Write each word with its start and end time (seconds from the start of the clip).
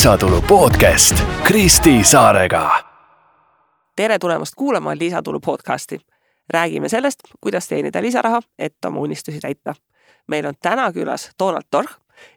lisatulu 0.00 0.42
podcast 0.42 1.24
Kristi 1.44 2.04
Saarega. 2.04 2.70
tere 3.96 4.18
tulemast 4.18 4.52
kuulama 4.56 4.98
Lisatulu 4.98 5.40
podcasti. 5.40 5.98
räägime 6.50 6.88
sellest, 6.88 7.18
kuidas 7.40 7.68
teenida 7.68 8.02
lisaraha, 8.02 8.40
et 8.58 8.84
oma 8.86 9.00
unistusi 9.00 9.40
täita. 9.40 9.74
meil 10.28 10.46
on 10.46 10.54
täna 10.62 10.92
külas 10.92 11.30
Donald 11.38 11.62
Torch 11.70 11.92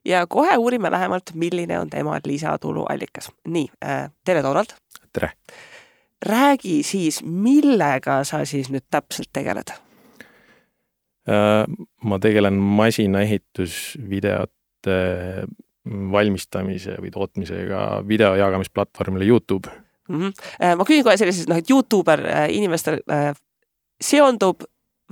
ja 0.06 0.28
kohe 0.28 0.58
uurime 0.58 0.92
lähemalt, 0.92 1.24
milline 1.34 1.80
on 1.80 1.90
tema 1.90 2.20
lisatulu 2.26 2.86
allikas. 2.90 3.32
nii 3.48 3.68
äh,, 3.86 4.12
tere, 4.26 4.44
Donald. 4.44 4.68
tere. 5.14 5.32
räägi 6.26 6.84
siis, 6.84 7.24
millega 7.24 8.24
sa 8.24 8.46
siis 8.46 8.70
nüüd 8.70 8.86
täpselt 8.92 9.30
tegeled? 9.34 9.72
Äh, 9.72 9.78
ma 12.04 12.20
tegelen 12.20 12.54
masinaehitusvideote 12.54 14.54
valmistamise 15.86 16.96
või 17.02 17.12
tootmisega 17.12 18.04
video 18.08 18.36
jagamisplatvormile 18.40 19.26
Youtube 19.28 19.70
mm. 20.10 20.20
-hmm. 20.20 20.78
ma 20.78 20.86
küsin 20.86 21.04
kohe 21.04 21.18
sellises, 21.18 21.48
noh, 21.48 21.60
et 21.60 21.70
Youtuber 21.70 22.22
inimestel 22.50 23.02
äh, 23.12 23.34
seondub 24.02 24.64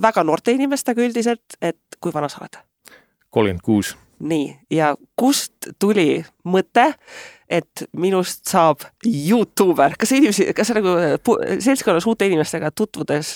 väga 0.02 0.24
noorte 0.24 0.52
inimestega 0.52 1.02
üldiselt, 1.02 1.58
et 1.62 2.00
kui 2.00 2.14
vana 2.14 2.30
sa 2.30 2.42
oled? 2.42 2.62
kolmkümmend 3.30 3.62
kuus. 3.64 3.98
nii, 4.20 4.48
ja 4.72 4.96
kust 5.16 5.72
tuli 5.80 6.24
mõte, 6.46 6.94
et 7.50 7.84
minust 7.98 8.46
saab 8.48 8.86
Youtuber, 9.06 9.96
kas 10.00 10.12
inimesi, 10.12 10.54
kas 10.54 10.68
sa 10.68 10.78
nagu 10.78 10.96
seltskonnas 11.60 12.08
uute 12.08 12.28
inimestega 12.28 12.72
tutvudes 12.72 13.34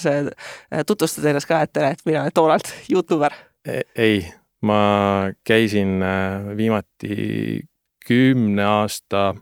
tutvustad 0.87 1.25
ennast 1.25 1.49
ka, 1.49 1.61
et 1.61 1.73
tere, 1.73 1.91
et 1.95 2.05
mina 2.05 2.21
olen 2.21 2.35
Donald, 2.35 2.73
Youtuber? 2.91 3.33
E-, 3.65 3.81
ei 3.95 4.19
ma 4.65 5.31
käisin 5.47 5.99
äh, 6.03 6.51
viimati 6.57 7.63
kümne 8.05 8.65
aasta 8.65 9.33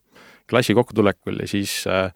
klassi 0.50 0.76
kokkutulekul 0.78 1.42
ja 1.44 1.48
siis 1.48 1.84
äh,, 1.88 2.12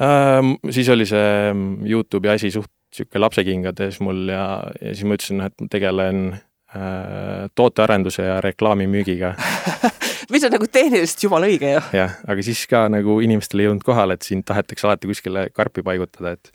äh, 0.00 0.52
siis 0.70 0.88
oli 0.92 1.06
see 1.08 1.52
mm, 1.52 1.84
Youtube'i 1.86 2.36
asi 2.36 2.50
suht 2.54 2.70
sihuke 2.92 3.20
lapsekingades 3.20 4.00
mul 4.04 4.26
ja, 4.28 4.46
ja 4.80 4.92
siis 4.92 5.06
ma 5.08 5.16
ütlesin, 5.16 5.40
et 5.46 5.54
ma 5.60 5.68
tegelen 5.72 6.24
äh, 6.34 7.48
tootearenduse 7.56 8.26
ja 8.26 8.40
reklaamimüügiga 8.44 9.32
mis 10.32 10.44
on 10.44 10.54
nagu 10.54 10.68
tehniliselt 10.72 11.24
jumala 11.24 11.48
õige 11.50 11.74
ju. 11.74 11.82
jah, 11.96 12.18
aga 12.28 12.44
siis 12.44 12.64
ka 12.70 12.84
nagu 12.92 13.18
inimestele 13.24 13.64
ei 13.64 13.70
jõudnud 13.70 13.86
kohale, 13.86 14.18
et 14.18 14.28
sind 14.28 14.46
tahetakse 14.48 14.88
alati 14.88 15.10
kuskile 15.10 15.48
karpi 15.56 15.84
paigutada, 15.86 16.36
et 16.36 16.52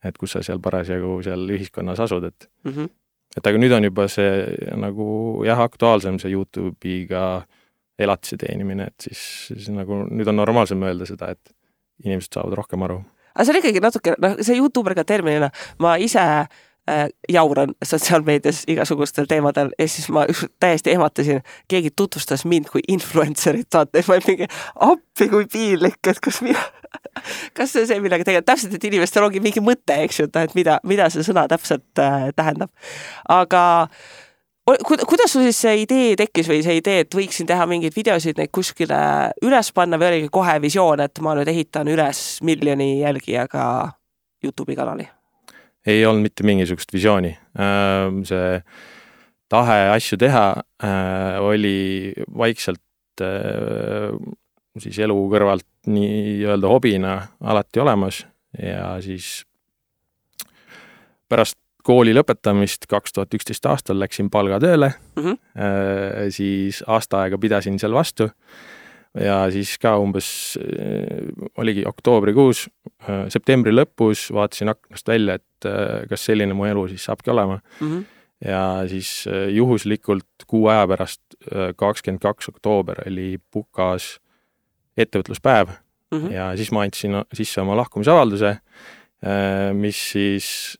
et 0.00 0.16
kus 0.16 0.32
sa 0.32 0.40
seal 0.40 0.62
parasjagu 0.64 1.18
seal 1.26 1.42
ühiskonnas 1.52 2.00
asud, 2.00 2.24
et 2.30 2.48
mm 2.64 2.72
-hmm 2.72 2.99
et 3.36 3.46
aga 3.46 3.60
nüüd 3.62 3.74
on 3.76 3.86
juba 3.86 4.08
see 4.10 4.30
nagu 4.80 5.06
jah, 5.46 5.60
aktuaalsem 5.66 6.18
see 6.22 6.32
Youtube'iga 6.34 7.24
elatise 8.00 8.38
teenimine, 8.40 8.88
et 8.90 9.08
siis, 9.08 9.22
siis 9.50 9.70
nagu 9.74 10.02
nüüd 10.08 10.28
on 10.32 10.40
normaalsem 10.40 10.82
öelda 10.88 11.08
seda, 11.08 11.34
et 11.34 11.54
inimesed 12.04 12.32
saavad 12.32 12.56
rohkem 12.62 12.86
aru. 12.86 13.02
aga 13.34 13.46
see 13.46 13.54
on 13.54 13.60
ikkagi 13.60 13.84
natuke, 13.84 14.16
noh, 14.22 14.40
see 14.40 14.58
Youtuber'iga 14.58 15.04
terminina, 15.06 15.50
ma 15.84 15.96
ise 16.00 16.24
äh, 16.24 16.60
jauran 17.28 17.74
sotsiaalmeedias 17.84 18.64
igasugustel 18.70 19.28
teemadel 19.30 19.72
ja 19.78 19.88
siis 19.88 20.08
ma 20.12 20.26
täiesti 20.60 20.94
ehmatasin, 20.94 21.42
keegi 21.68 21.90
tutvustas 21.96 22.44
mind 22.44 22.70
kui 22.72 22.82
influencer'it, 22.88 23.70
ja 23.74 24.04
ma 24.08 24.14
olin 24.14 24.28
mingi 24.28 24.50
appi 24.74 25.28
kui 25.32 25.46
piinlik, 25.52 26.00
et 26.06 26.20
kas 26.20 26.42
mina 26.46 26.62
kas 27.56 27.72
see 27.72 27.84
on 27.84 27.90
see, 27.90 28.00
millega 28.02 28.26
tegelikult 28.26 28.48
täpselt, 28.50 28.74
et 28.74 28.88
inimestel 28.90 29.26
ongi 29.26 29.42
mingi 29.42 29.62
mõte, 29.64 29.96
eks 30.06 30.22
ju, 30.22 30.30
et 30.30 30.56
mida, 30.58 30.80
mida 30.88 31.10
see 31.12 31.26
sõna 31.26 31.46
täpselt 31.50 32.02
äh, 32.02 32.30
tähendab. 32.36 32.72
aga 33.28 33.62
kuidas 34.78 35.32
sul 35.32 35.46
siis 35.48 35.60
see 35.64 35.84
idee 35.84 36.16
tekkis 36.20 36.50
või 36.50 36.60
see 36.64 36.78
idee, 36.80 37.04
et 37.04 37.14
võiksin 37.14 37.48
teha 37.48 37.66
mingeid 37.70 37.96
videosid, 37.96 38.38
neid 38.38 38.52
kuskile 38.54 39.00
üles 39.46 39.72
panna 39.74 39.98
või 40.00 40.12
oligi 40.12 40.32
kohe 40.32 40.58
visioon, 40.62 41.02
et 41.06 41.22
ma 41.24 41.34
nüüd 41.38 41.50
ehitan 41.50 41.90
üles 41.90 42.40
miljoni 42.46 42.92
jälgijaga 43.00 43.64
Youtube'i 44.44 44.78
kanali? 44.78 45.08
Ei 45.86 46.04
olnud 46.06 46.26
mitte 46.28 46.44
mingisugust 46.46 46.92
visiooni. 46.92 47.32
Äh, 47.58 48.10
see 48.28 48.60
tahe 49.50 49.78
asju 49.94 50.18
teha 50.20 50.44
äh, 50.84 51.38
oli 51.42 52.12
vaikselt 52.36 53.24
äh, 53.24 54.12
siis 54.78 55.00
elu 55.02 55.16
kõrvalt 55.32 55.66
nii-öelda 55.90 56.68
hobina 56.70 57.14
alati 57.40 57.80
olemas 57.80 58.24
ja 58.60 58.92
siis 59.02 59.40
pärast 61.30 61.56
kooli 61.86 62.12
lõpetamist 62.12 62.84
kaks 62.90 63.16
tuhat 63.16 63.34
üksteist 63.34 63.66
aastal 63.66 63.98
läksin 63.98 64.28
palgatööle 64.30 64.92
mm, 65.16 65.22
-hmm. 65.24 66.30
siis 66.30 66.82
aasta 66.86 67.22
aega 67.22 67.38
pidasin 67.40 67.78
seal 67.80 67.96
vastu 67.96 68.28
ja 69.14 69.40
siis 69.50 69.74
ka 69.82 69.96
umbes 69.98 70.58
oligi 71.58 71.82
oktoobrikuus, 71.88 72.68
äh, 73.08 73.26
septembri 73.32 73.74
lõpus 73.74 74.28
vaatasin 74.34 74.72
aknast 74.74 75.08
välja, 75.08 75.40
et 75.40 75.68
äh, 75.68 76.06
kas 76.10 76.28
selline 76.28 76.54
mu 76.54 76.68
elu 76.68 76.86
siis 76.92 77.08
saabki 77.08 77.30
olema 77.30 77.58
mm. 77.58 77.86
-hmm. 77.90 78.04
ja 78.48 78.64
siis 78.88 79.28
juhuslikult 79.54 80.46
kuu 80.46 80.68
aja 80.68 80.86
pärast, 80.88 81.22
kakskümmend 81.76 82.22
kaks 82.22 82.48
oktoober 82.48 83.02
oli 83.06 83.38
Pukas 83.50 84.18
ettevõtluspäev 84.96 85.68
mm 86.10 86.18
-hmm. 86.18 86.32
ja 86.32 86.56
siis 86.56 86.72
ma 86.72 86.82
andsin 86.82 87.22
sisse 87.32 87.60
oma 87.60 87.76
lahkumisavalduse, 87.76 88.48
äh, 88.48 89.74
mis 89.74 90.10
siis 90.12 90.78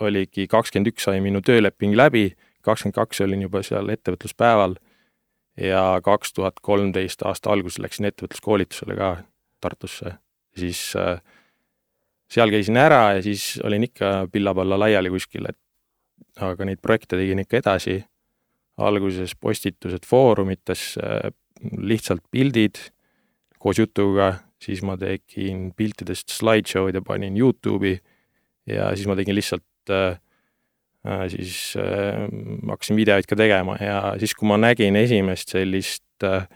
oligi 0.00 0.46
kakskümmend 0.46 0.92
üks 0.92 1.04
sai 1.04 1.20
minu 1.20 1.40
tööleping 1.40 1.96
läbi, 1.96 2.36
kakskümmend 2.62 2.94
kaks 2.94 3.20
olin 3.20 3.42
juba 3.42 3.62
seal 3.62 3.88
ettevõtluspäeval 3.88 4.74
ja 5.60 6.00
kaks 6.04 6.32
tuhat 6.32 6.60
kolmteist 6.62 7.22
aasta 7.28 7.52
alguses 7.52 7.78
läksin 7.82 8.08
ettevõtluskoolitusele 8.08 8.96
ka 8.96 9.16
Tartusse, 9.62 10.16
siis 10.58 10.78
äh, 10.98 11.20
seal 12.32 12.50
käisin 12.50 12.78
ära 12.80 13.12
ja 13.16 13.20
siis 13.22 13.60
olin 13.64 13.84
ikka 13.86 14.26
pilla-palla 14.32 14.78
laiali 14.80 15.12
kuskil, 15.12 15.46
et 15.46 15.58
aga 16.42 16.66
neid 16.66 16.80
projekte 16.82 17.18
tegin 17.20 17.44
ikka 17.44 17.60
edasi. 17.60 18.02
alguses 18.82 19.34
postitused 19.36 20.06
foorumites, 20.08 20.96
lihtsalt 21.76 22.22
pildid 22.32 22.78
koos 23.60 23.78
jutuga, 23.78 24.32
siis 24.62 24.80
ma 24.82 24.96
tegin 24.98 25.70
piltidest 25.76 26.32
slideshow'd 26.32 26.96
ja 26.96 27.02
panin 27.04 27.36
Youtube'i 27.36 27.98
ja 28.66 28.90
siis 28.96 29.06
ma 29.06 29.16
tegin 29.18 29.36
lihtsalt 29.36 29.90
äh, 29.90 30.14
äh, 30.14 30.20
siis 31.32 31.74
äh, 31.80 32.26
hakkasin 32.68 32.96
videoid 32.96 33.26
ka 33.26 33.38
tegema 33.38 33.76
ja 33.80 34.14
siis, 34.22 34.34
kui 34.38 34.46
ma 34.48 34.58
nägin 34.60 34.96
esimest 35.00 35.54
sellist 35.54 36.26
äh, 36.26 36.46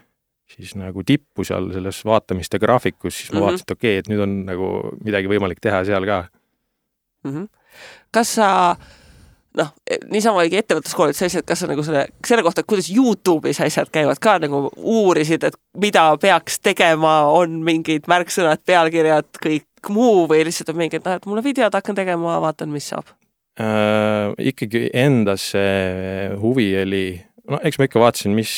siis 0.51 0.77
nagu 0.79 1.03
tippu 1.07 1.45
seal 1.45 1.73
selles 1.75 2.05
vaatamiste 2.07 2.61
graafikus, 2.63 3.19
siis 3.19 3.33
ma 3.33 3.39
mm 3.39 3.41
-hmm. 3.41 3.47
vaatasin, 3.47 3.67
et 3.67 3.77
okei 3.79 3.91
okay,, 3.91 4.05
et 4.05 4.13
nüüd 4.13 4.23
on 4.23 4.37
nagu 4.47 4.69
midagi 5.05 5.33
võimalik 5.33 5.59
teha 5.63 5.85
seal 5.85 6.07
ka 6.07 6.25
mm. 7.25 7.33
-hmm. 7.33 7.49
kas 8.15 8.35
sa 8.35 8.71
äh, 8.71 8.87
noh, 9.57 9.73
niisama 10.13 10.43
oligi 10.43 10.61
ettevõtluskoolitus 10.61 11.27
asjad, 11.27 11.45
kas 11.49 11.63
sa 11.63 11.69
nagu 11.71 11.85
selle, 11.87 12.07
selle 12.27 12.45
kohta, 12.47 12.65
kuidas 12.69 12.89
Youtube'is 12.93 13.61
asjad 13.65 13.91
käivad 13.93 14.21
ka 14.23 14.37
nagu 14.43 14.67
uurisid, 14.77 15.47
et 15.49 15.57
mida 15.81 16.09
peaks 16.23 16.61
tegema, 16.65 17.19
on 17.33 17.61
mingid 17.67 18.09
märksõnad, 18.11 18.63
pealkirjad, 18.69 19.31
kõik 19.43 19.93
muu 19.93 20.27
või 20.31 20.45
lihtsalt 20.49 20.73
on 20.75 20.81
mingi, 20.81 21.01
et 21.01 21.07
noh, 21.07 21.17
et 21.19 21.29
mul 21.29 21.41
on 21.41 21.47
videod, 21.47 21.79
hakkan 21.79 21.99
tegema, 21.99 22.41
vaatan, 22.45 22.73
mis 22.75 22.91
saab 22.93 23.13
äh,? 23.61 24.33
ikkagi 24.53 24.89
endas 24.97 25.51
see 25.55 26.33
huvi 26.41 26.71
oli, 26.83 27.07
no 27.51 27.61
eks 27.65 27.79
ma 27.81 27.89
ikka 27.89 28.03
vaatasin, 28.03 28.35
mis 28.37 28.53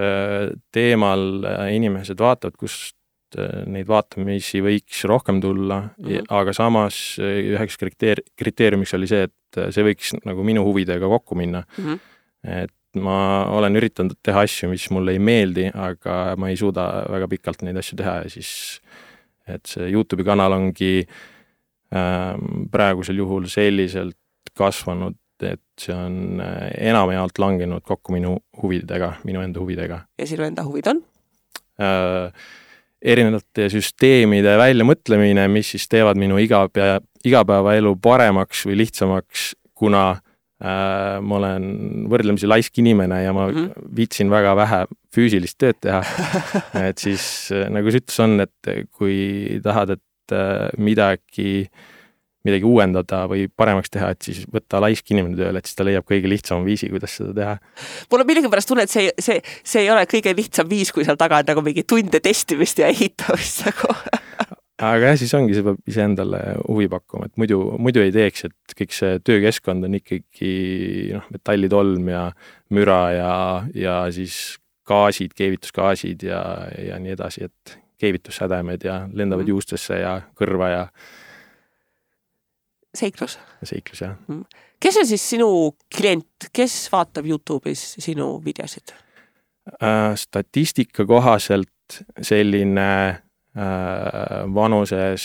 äh, 0.00 0.50
teemal 0.74 1.46
äh, 1.48 1.68
inimesed 1.76 2.20
vaatavad, 2.20 2.58
kust 2.60 3.38
äh, 3.38 3.62
neid 3.70 3.88
vaatamisi 3.90 4.62
võiks 4.64 5.04
rohkem 5.08 5.40
tulla 5.44 5.80
mm, 5.86 6.04
-hmm. 6.04 6.28
aga 6.40 6.54
samas 6.56 7.00
üheks 7.22 7.80
kriteer-, 7.80 8.24
kriteeriumiks 8.38 8.94
oli 8.98 9.10
see, 9.10 9.26
et 9.30 9.60
äh, 9.60 9.72
see 9.74 9.86
võiks 9.86 10.14
nagu 10.24 10.44
minu 10.46 10.64
huvidega 10.68 11.10
kokku 11.16 11.38
minna 11.38 11.64
mm. 11.64 11.84
-hmm. 11.84 12.00
et 12.62 12.76
ma 13.00 13.46
olen 13.48 13.76
üritanud 13.80 14.18
teha 14.22 14.44
asju, 14.44 14.68
mis 14.72 14.88
mulle 14.92 15.14
ei 15.16 15.20
meeldi, 15.22 15.68
aga 15.72 16.34
ma 16.36 16.50
ei 16.52 16.58
suuda 16.60 17.06
väga 17.08 17.28
pikalt 17.30 17.62
neid 17.64 17.78
asju 17.80 17.96
teha 18.00 18.16
ja 18.24 18.32
siis, 18.32 18.80
et 19.48 19.64
see 19.68 19.88
Youtube'i 19.94 20.26
kanal 20.26 20.52
ongi 20.58 21.06
ähm, 21.96 22.66
praegusel 22.72 23.22
juhul 23.22 23.48
selliselt 23.52 24.18
kasvanud, 24.58 25.18
et 25.42 25.62
see 25.80 25.94
on 25.94 26.40
äh, 26.42 26.70
enamjaolt 26.90 27.38
langenud 27.42 27.82
kokku 27.86 28.14
minu 28.14 28.36
huvidega, 28.62 29.16
minu 29.26 29.42
enda 29.42 29.62
huvidega. 29.62 30.02
ja 30.18 30.26
sinu 30.28 30.46
enda 30.46 30.66
huvid 30.66 30.90
on 30.92 31.04
äh,? 31.82 32.50
erinevate 33.02 33.66
süsteemide 33.72 34.52
väljamõtlemine, 34.60 35.48
mis 35.50 35.72
siis 35.74 35.88
teevad 35.90 36.20
minu 36.20 36.36
igapäeva, 36.38 37.00
igapäevaelu 37.26 37.96
paremaks 38.02 38.62
või 38.68 38.76
lihtsamaks, 38.82 39.48
kuna 39.74 40.04
äh, 40.14 41.18
ma 41.18 41.38
olen 41.40 41.66
võrdlemisi 42.12 42.50
laisk 42.50 42.78
inimene 42.78 43.24
ja 43.24 43.34
ma 43.34 43.48
mm 43.48 43.56
-hmm. 43.56 43.88
viitsin 43.96 44.30
väga 44.30 44.54
vähe 44.56 44.84
füüsilist 45.14 45.58
tööd 45.58 45.80
teha 45.80 46.02
et 46.88 46.98
siis 46.98 47.24
äh, 47.50 47.66
nagu 47.70 47.90
see 47.90 48.04
ütlus 48.04 48.22
on, 48.22 48.38
et 48.46 48.72
kui 48.90 49.58
tahad, 49.62 49.96
et 49.98 50.36
äh, 50.38 50.70
midagi 50.78 51.66
midagi 52.46 52.66
uuendada 52.66 53.22
või 53.30 53.46
paremaks 53.48 53.92
teha, 53.92 54.12
et 54.14 54.26
siis 54.26 54.42
võtta 54.52 54.80
laisk 54.82 55.12
inimene 55.14 55.38
tööle, 55.38 55.60
et 55.62 55.68
siis 55.68 55.78
ta 55.78 55.86
leiab 55.86 56.06
kõige 56.08 56.30
lihtsama 56.30 56.66
viisi, 56.66 56.90
kuidas 56.92 57.14
seda 57.20 57.34
teha. 57.36 57.54
mul 58.10 58.24
on 58.24 58.30
millegipärast 58.30 58.72
tunne, 58.72 58.86
et 58.88 58.92
see, 58.92 59.12
see, 59.22 59.38
see 59.62 59.84
ei 59.84 59.92
ole 59.94 60.06
kõige 60.10 60.34
lihtsam 60.36 60.70
viis, 60.70 60.92
kui 60.94 61.06
seal 61.06 61.20
taga 61.20 61.42
on 61.42 61.50
nagu 61.52 61.64
mingi 61.64 61.86
tunde 61.88 62.22
testimist 62.22 62.82
ja 62.82 62.90
ehitamist 62.92 63.66
nagu 63.68 63.92
aga 64.82 65.12
jah, 65.12 65.20
siis 65.20 65.34
ongi, 65.38 65.54
see 65.56 65.66
peab 65.66 65.78
iseendale 65.88 66.40
huvi 66.64 66.88
pakkuma, 66.90 67.28
et 67.30 67.38
muidu, 67.40 67.60
muidu 67.82 68.02
ei 68.02 68.14
teeks, 68.14 68.48
et 68.48 68.76
kõik 68.78 68.96
see 68.96 69.20
töökeskkond 69.22 69.86
on 69.86 70.00
ikkagi 70.00 70.54
noh, 71.14 71.28
metallitolm 71.34 72.10
ja 72.10 72.24
müra 72.74 73.02
ja, 73.14 73.36
ja 73.78 74.00
siis 74.14 74.58
gaasid, 74.88 75.36
keevitusgaasid 75.38 76.26
ja, 76.26 76.42
ja 76.82 76.98
nii 77.02 77.14
edasi, 77.14 77.46
et 77.46 77.78
keevitussädemed 78.02 78.82
ja 78.82 79.02
lendavad 79.12 79.46
mm. 79.46 79.54
juustesse 79.54 80.00
ja 80.00 80.16
kõrva 80.38 80.70
ja 80.72 80.86
seiklus. 82.94 83.38
seiklus, 83.64 84.04
jah. 84.04 84.16
Mm.. 84.28 84.44
kes 84.82 85.00
on 85.02 85.08
siis 85.08 85.24
sinu 85.34 85.48
klient, 85.94 86.50
kes 86.52 86.76
vaatab 86.92 87.28
Youtube'is 87.28 87.84
sinu 88.02 88.34
videosid? 88.44 88.94
Äh,? 89.78 90.14
statistika 90.18 91.06
kohaselt 91.06 91.68
selline 92.20 92.88
äh, 93.08 94.42
vanuses, 94.54 95.24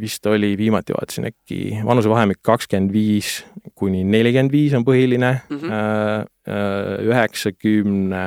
vist 0.00 0.26
oli, 0.26 0.56
viimati 0.58 0.94
vaatasin 0.96 1.28
äkki, 1.30 1.60
vanusevahemik 1.86 2.40
kakskümmend 2.42 2.92
viis 2.94 3.40
kuni 3.78 4.02
nelikümmend 4.04 4.52
viis 4.52 4.74
on 4.74 4.86
põhiline. 4.86 5.34
Äh, 5.50 6.24
äh, 6.50 6.94
üheksakümne 7.06 8.24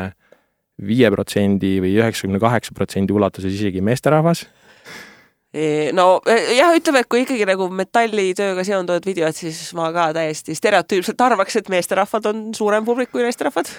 viie 0.84 1.10
protsendi 1.14 1.78
või 1.84 1.98
üheksakümne 2.00 2.40
kaheksa 2.42 2.74
protsendi 2.76 3.14
ulatuses 3.14 3.54
isegi 3.54 3.84
meesterahvas 3.86 4.46
no 5.94 6.06
e, 6.26 6.38
jah, 6.58 6.74
ütleme, 6.78 7.04
et 7.04 7.10
kui 7.12 7.24
ikkagi 7.24 7.46
nagu 7.46 7.68
metallitööga 7.70 8.66
seonduvad 8.66 9.06
videod, 9.06 9.38
siis 9.38 9.60
ma 9.78 9.92
ka 9.94 10.10
täiesti 10.18 10.56
stereotüüpselt 10.58 11.22
arvaks, 11.22 11.60
et 11.60 11.70
meesterahvad 11.74 12.30
on 12.32 12.46
suurem 12.58 12.86
publik 12.88 13.12
kui 13.14 13.26
naisterahvad. 13.26 13.70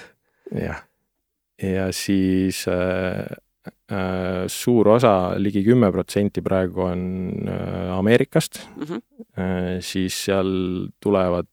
jah, 0.55 0.85
ja 1.61 1.89
siis 1.95 2.63
äh, 2.71 3.25
äh, 3.91 4.45
suur 4.47 4.93
osa 4.95 5.35
ligi, 5.35 5.59
ligi 5.59 5.65
kümme 5.71 5.91
protsenti 5.91 6.43
praegu 6.45 6.87
on 6.87 7.03
äh, 7.49 7.91
Ameerikast 7.97 8.61
mm, 8.75 8.83
-hmm. 8.83 9.01
äh, 9.35 9.81
siis 9.81 10.23
seal 10.25 10.87
tulevad 11.03 11.51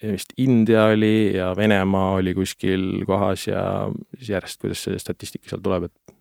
vist 0.00 0.32
India 0.38 0.84
oli 0.84 1.36
ja 1.36 1.52
Venemaa 1.56 2.12
oli 2.12 2.34
kuskil 2.34 3.04
kohas 3.06 3.46
ja 3.46 3.90
siis 4.16 4.30
järjest, 4.30 4.60
kuidas 4.60 4.82
see 4.84 4.98
statistika 4.98 5.48
seal 5.48 5.60
tuleb, 5.60 5.90
et 5.90 6.14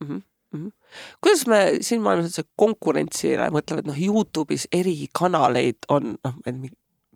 mm. 0.00 0.06
-hmm 0.08 0.22
mm. 0.52 0.66
-hmm. 0.66 0.72
Kuidas 1.20 1.46
me 1.50 1.60
siin 1.84 2.02
maailmas 2.04 2.30
üldse 2.30 2.46
konkurentsile 2.60 3.50
mõtleme, 3.54 3.84
et 3.84 3.90
noh, 3.90 4.00
Youtube'is 4.06 4.66
eri 4.72 4.96
kanaleid 5.16 5.88
on 5.88 6.14
noh, 6.16 6.40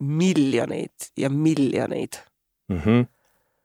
miljoneid 0.00 1.10
ja 1.16 1.30
miljoneid 1.30 2.20
mm. 2.68 2.78
-hmm. 2.78 3.06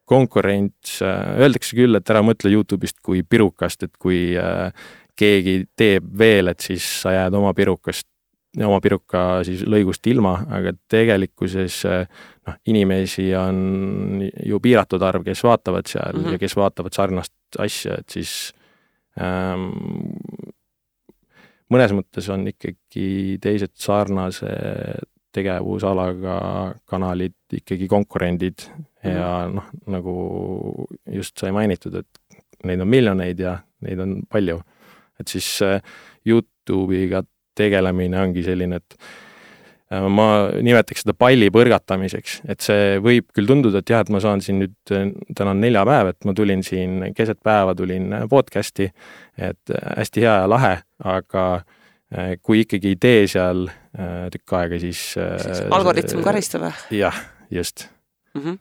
konkurents, 0.04 1.02
äh, 1.02 1.40
öeldakse 1.40 1.76
küll, 1.76 1.96
et 1.96 2.10
ära 2.10 2.22
mõtle 2.22 2.50
Youtube'ist 2.50 3.02
kui 3.02 3.22
pirukast, 3.22 3.82
et 3.82 3.96
kui 3.98 4.36
äh, 4.38 4.72
keegi 5.16 5.64
teeb 5.76 6.06
veel, 6.18 6.48
et 6.48 6.60
siis 6.60 6.86
sa 7.02 7.12
jääd 7.12 7.34
oma 7.34 7.54
pirukast 7.54 8.06
oma 8.58 8.80
piruka 8.82 9.44
siis 9.46 9.62
lõigust 9.62 10.06
ilma, 10.10 10.32
aga 10.50 10.72
tegelikkuses 10.90 11.84
äh, 11.86 12.22
noh, 12.48 12.56
inimesi 12.66 13.28
on 13.38 14.24
ju 14.46 14.60
piiratud 14.62 15.02
arv, 15.06 15.24
kes 15.26 15.44
vaatavad 15.46 15.86
seal 15.86 16.16
mm 16.16 16.24
-hmm. 16.24 16.32
ja 16.32 16.38
kes 16.38 16.56
vaatavad 16.56 16.92
sarnast 16.92 17.34
asja, 17.58 17.94
et 17.98 18.08
siis 18.10 18.52
mõnes 21.70 21.94
mõttes 21.96 22.28
on 22.30 22.46
ikkagi 22.50 23.38
teised 23.42 23.74
sarnase 23.74 24.52
tegevusalaga 25.34 26.36
kanalid 26.90 27.34
ikkagi 27.54 27.88
konkurendid 27.88 28.66
mm 28.66 28.84
-hmm. 29.02 29.16
ja 29.16 29.48
noh, 29.48 29.66
nagu 29.86 30.14
just 31.06 31.38
sai 31.38 31.52
mainitud, 31.52 31.94
et 31.94 32.40
neid 32.64 32.80
on 32.80 32.88
miljoneid 32.88 33.38
ja 33.38 33.58
neid 33.80 33.98
on 33.98 34.22
palju. 34.28 34.60
et 35.20 35.28
siis 35.28 35.62
äh, 35.62 35.82
Youtube'iga 36.26 37.22
tegelemine 37.54 38.20
ongi 38.20 38.42
selline, 38.42 38.76
et 38.76 38.96
ma 39.90 40.26
nimetaks 40.62 41.02
seda 41.02 41.14
palli 41.18 41.48
põrgatamiseks, 41.50 42.40
et 42.52 42.62
see 42.62 42.98
võib 43.02 43.26
küll 43.34 43.48
tunduda, 43.50 43.82
et 43.82 43.90
jah, 43.90 44.04
et 44.04 44.12
ma 44.14 44.20
saan 44.22 44.42
siin 44.44 44.60
nüüd, 44.62 44.76
täna 44.86 45.50
on 45.50 45.62
neljapäev, 45.62 46.12
et 46.12 46.28
ma 46.28 46.34
tulin 46.36 46.62
siin 46.66 47.10
keset 47.16 47.40
päeva 47.42 47.74
tulin 47.78 48.14
podcast'i, 48.30 48.90
et 49.34 49.74
hästi 49.74 50.24
hea 50.26 50.36
ja 50.44 50.48
lahe, 50.50 50.76
aga 51.02 51.44
äh, 51.58 52.36
kui 52.42 52.62
ikkagi 52.62 52.94
ei 52.94 53.00
tee 53.02 53.24
seal 53.30 53.66
äh, 53.66 54.28
tükk 54.34 54.58
aega, 54.60 54.80
siis, 54.82 55.02
siis 55.18 55.64
algoritm 55.74 56.22
karistab? 56.26 56.68
jah, 56.94 57.22
just 57.50 57.88
mm. 58.34 58.44
-hmm. 58.44 58.58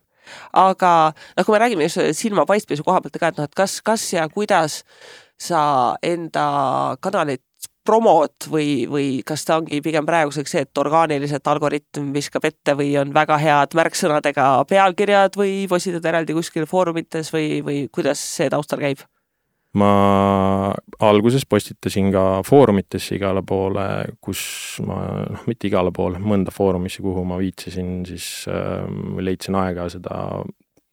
aga 0.54 1.14
noh, 1.38 1.46
kui 1.46 1.54
me 1.54 1.62
räägime 1.62 1.86
just 1.86 2.02
silmapaistmise 2.24 2.84
koha 2.84 3.02
pealt 3.02 3.22
ka, 3.22 3.28
et 3.28 3.38
noh, 3.38 3.46
et 3.46 3.56
kas, 3.56 3.82
kas 3.86 4.14
ja 4.14 4.26
kuidas 4.30 4.82
sa 5.40 5.96
enda 6.04 6.98
kanalit 7.00 7.44
promot 7.90 8.50
või, 8.52 8.86
või 8.90 9.08
kas 9.26 9.46
ta 9.48 9.60
ongi 9.60 9.82
pigem 9.86 10.08
praeguseks 10.08 10.56
see, 10.56 10.66
et 10.68 10.82
orgaaniliselt 10.82 11.48
algoritm 11.50 12.12
viskab 12.16 12.46
ette 12.50 12.76
või 12.78 12.94
on 13.02 13.14
väga 13.16 13.40
head 13.42 13.78
märksõnadega 13.78 14.50
pealkirjad 14.70 15.38
või 15.40 15.64
postitad 15.72 16.06
eraldi 16.12 16.38
kuskil 16.38 16.70
foorumites 16.70 17.34
või, 17.34 17.64
või 17.66 17.88
kuidas 17.94 18.22
see 18.38 18.52
taustal 18.54 18.84
käib? 18.84 19.06
ma 19.78 19.90
alguses 21.06 21.44
postitasin 21.46 22.08
ka 22.14 22.24
foorumitesse 22.46 23.20
igale 23.20 23.44
poole, 23.46 23.84
kus 24.18 24.42
ma, 24.82 24.98
noh, 25.30 25.44
mitte 25.46 25.70
igale 25.70 25.92
poole, 25.94 26.18
mõnda 26.18 26.50
foorumisse, 26.54 27.04
kuhu 27.06 27.22
ma 27.30 27.38
viitsisin, 27.38 28.00
siis 28.10 28.48
äh, 28.50 28.88
leidsin 29.22 29.60
aega 29.62 29.86
seda, 29.94 30.16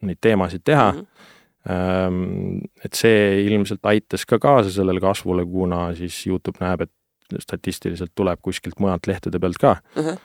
neid 0.05 0.21
teemasid 0.21 0.65
teha 0.65 0.91
mm. 0.93 1.01
-hmm 1.01 1.33
et 1.67 2.95
see 2.95 3.43
ilmselt 3.47 3.87
aitas 3.91 4.27
ka 4.29 4.39
kaasa 4.43 4.71
sellele 4.71 5.03
kasvule, 5.03 5.45
kuna 5.51 5.89
siis 5.99 6.21
Youtube 6.29 6.63
näeb, 6.63 6.87
et 6.87 7.41
statistiliselt 7.43 8.13
tuleb 8.15 8.39
kuskilt 8.43 8.79
mujalt 8.83 9.09
lehtede 9.11 9.41
pealt 9.43 9.59
ka 9.59 9.77
uh. 9.97 10.05
-huh. 10.05 10.19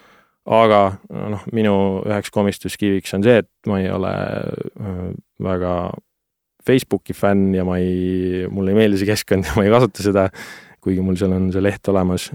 aga 0.45 0.81
noh, 1.09 1.43
minu 1.53 1.75
üheks 2.05 2.29
komistuskiviks 2.31 3.13
on 3.17 3.23
see, 3.23 3.41
et 3.41 3.49
ma 3.67 3.79
ei 3.81 3.89
ole 3.89 4.13
väga 5.41 5.91
Facebooki 6.65 7.13
fänn 7.13 7.55
ja 7.55 7.65
ma 7.65 7.77
ei, 7.81 8.45
mulle 8.49 8.71
ei 8.71 8.77
meeldi 8.77 9.01
see 9.01 9.09
keskkond 9.09 9.49
ja 9.49 9.55
ma 9.57 9.65
ei 9.65 9.73
kasuta 9.73 10.05
seda, 10.05 10.27
kuigi 10.81 11.01
mul 11.01 11.17
seal 11.17 11.33
on 11.33 11.49
see 11.53 11.63
leht 11.63 11.87
olemas. 11.89 12.29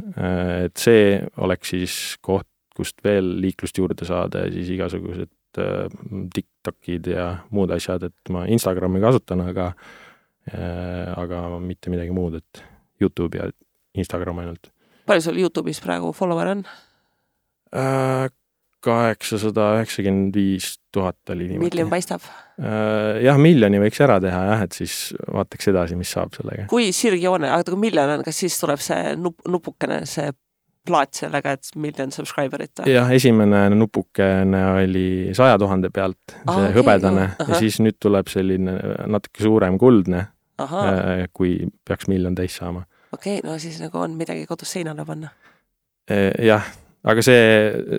et 0.65 0.77
see 0.77 1.21
oleks 1.37 1.75
siis 1.75 2.17
koht, 2.21 2.49
kust 2.77 2.99
veel 3.05 3.41
liiklust 3.41 3.79
juurde 3.79 4.05
saada 4.05 4.47
ja 4.47 4.53
siis 4.53 4.71
igasugused 4.75 5.31
TikTokid 6.35 7.11
ja 7.13 7.29
muud 7.55 7.73
asjad, 7.75 8.09
et 8.09 8.33
ma 8.35 8.47
Instagrami 8.53 9.03
kasutan, 9.03 9.45
aga 9.49 9.71
äh, 10.53 11.13
aga 11.17 11.45
mitte 11.63 11.93
midagi 11.93 12.15
muud, 12.17 12.41
et 12.41 12.65
Youtube 13.03 13.39
ja 13.39 13.51
Instagram 13.97 14.43
ainult. 14.45 14.73
palju 15.07 15.29
sul 15.29 15.39
Youtube'is 15.41 15.81
praegu 15.85 16.13
follower'e 16.17 16.59
on? 16.59 16.67
Äh, 17.77 18.29
kaheksasada 18.87 19.73
üheksakümmend 19.79 20.37
viis 20.37 20.77
tuhat 20.95 21.35
oli 21.35 21.49
niimoodi. 21.51 21.71
miljon 21.71 21.91
paistab? 21.91 22.25
jah, 22.57 23.39
miljoni 23.41 23.81
võiks 23.83 24.01
ära 24.05 24.17
teha 24.23 24.43
jah, 24.51 24.65
et 24.65 24.77
siis 24.77 24.97
vaataks 25.33 25.73
edasi, 25.73 25.99
mis 25.99 26.13
saab 26.15 26.37
sellega. 26.37 26.67
kui 26.73 26.89
sirgjoone, 26.97 27.51
aga 27.53 27.67
kui 27.69 27.81
miljon 27.89 28.17
on, 28.17 28.25
kas 28.27 28.45
siis 28.45 28.57
tuleb 28.61 28.83
see 28.83 29.17
nup-, 29.21 29.45
nupukene, 29.51 30.05
see 30.09 30.31
plaat 30.87 31.19
sellega, 31.21 31.57
et 31.57 31.71
miljon 31.81 32.13
subscriber'it 32.15 32.85
jah, 32.91 33.11
esimene 33.15 33.67
nupukene 33.75 34.63
oli 34.83 35.09
saja 35.37 35.59
tuhande 35.61 35.91
pealt, 35.95 36.37
see 36.37 36.65
ah, 36.69 36.71
hõbedane 36.77 37.29
okay, 37.35 37.51
ja 37.51 37.61
siis 37.65 37.81
nüüd 37.85 37.99
tuleb 38.03 38.31
selline 38.33 38.79
natuke 39.13 39.45
suurem 39.47 39.79
kuldne, 39.81 40.27
äh, 40.63 41.27
kui 41.37 41.59
peaks 41.87 42.11
miljon 42.13 42.37
täis 42.39 42.57
saama. 42.61 42.87
okei 43.13 43.39
okay,, 43.41 43.47
no 43.47 43.59
siis 43.63 43.79
nagu 43.83 44.01
on 44.03 44.17
midagi 44.19 44.47
kodus 44.49 44.77
seinale 44.77 45.07
panna. 45.09 45.33
Äh, 46.11 46.33
jah, 46.47 46.67
aga 47.07 47.23
see, 47.25 47.43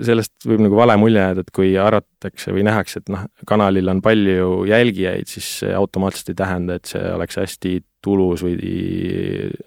sellest 0.08 0.48
võib 0.48 0.64
nagu 0.66 0.80
vale 0.80 0.96
mulje 1.00 1.22
jääda, 1.22 1.44
et 1.44 1.52
kui 1.56 1.74
arvatakse 1.80 2.56
või 2.56 2.66
nähakse, 2.68 3.04
et 3.04 3.12
noh, 3.14 3.28
kanalil 3.48 3.94
on 3.94 4.02
palju 4.04 4.64
jälgijaid, 4.70 5.30
siis 5.32 5.52
see 5.62 5.76
automaatselt 5.76 6.34
ei 6.34 6.40
tähenda, 6.40 6.80
et 6.80 6.90
see 6.92 7.04
oleks 7.14 7.40
hästi 7.40 7.78
tulus 8.04 8.44
või 8.46 8.58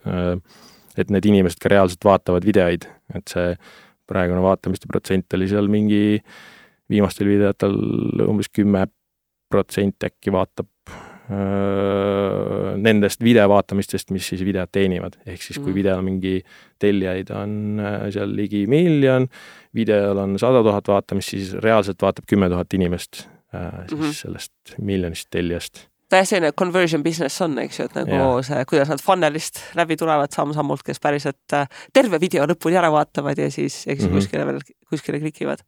äh, 0.08 0.34
et 1.02 1.12
need 1.12 1.26
inimesed 1.30 1.60
ka 1.62 1.72
reaalselt 1.72 2.04
vaatavad 2.06 2.46
videoid, 2.46 2.86
et 3.14 3.32
see 3.32 3.54
praegune 4.10 4.42
vaatamiste 4.42 4.90
protsent 4.90 5.38
oli 5.38 5.48
seal 5.50 5.70
mingi 5.70 6.18
viimastel 6.90 7.30
videotel 7.30 7.76
umbes 8.26 8.50
kümme 8.52 8.86
protsenti 9.50 10.08
äkki 10.08 10.32
vaatab 10.34 10.68
öö, 11.30 12.76
nendest 12.78 13.22
video 13.22 13.48
vaatamistest, 13.50 14.10
mis 14.14 14.28
siis 14.32 14.42
videot 14.46 14.70
teenivad, 14.72 15.18
ehk 15.26 15.42
siis 15.42 15.58
kui 15.58 15.70
mm. 15.72 15.78
videol 15.78 16.02
mingi 16.06 16.34
tellijaid 16.82 17.30
on 17.34 17.82
seal 18.14 18.34
ligi 18.36 18.64
miljon, 18.70 19.28
videol 19.74 20.22
on 20.24 20.38
sada 20.42 20.62
tuhat 20.66 20.90
vaatamist, 20.90 21.34
siis 21.36 21.54
reaalselt 21.62 22.02
vaatab 22.02 22.26
kümme 22.30 22.50
tuhat 22.50 22.78
inimest 22.78 23.24
äh, 23.54 23.86
siis 23.86 23.98
mm 24.00 24.06
-hmm. 24.06 24.18
sellest 24.22 24.76
miljonist 24.78 25.30
tellijast 25.30 25.89
täiesti 26.10 26.34
selline 26.34 26.52
conversion 26.58 27.02
business 27.02 27.40
on, 27.44 27.56
eks 27.62 27.80
ju, 27.80 27.86
et 27.88 27.96
nagu 27.98 28.12
yeah. 28.12 28.42
see, 28.46 28.64
kuidas 28.70 28.90
nad 28.90 29.02
funnel'ist 29.04 29.60
läbi 29.78 29.96
tulevad 30.00 30.32
samm-sammult, 30.34 30.82
kes 30.86 31.00
päriselt 31.02 31.54
äh, 31.56 31.68
terve 31.94 32.20
video 32.22 32.46
lõpuni 32.50 32.78
ära 32.80 32.90
vaatavad 32.92 33.38
ja 33.38 33.50
siis, 33.50 33.82
eks 33.86 34.04
mm 34.04 34.08
-hmm., 34.08 34.18
kuskile 34.18 34.46
veel, 34.48 34.60
kuskile 34.90 35.20
klikivad 35.22 35.62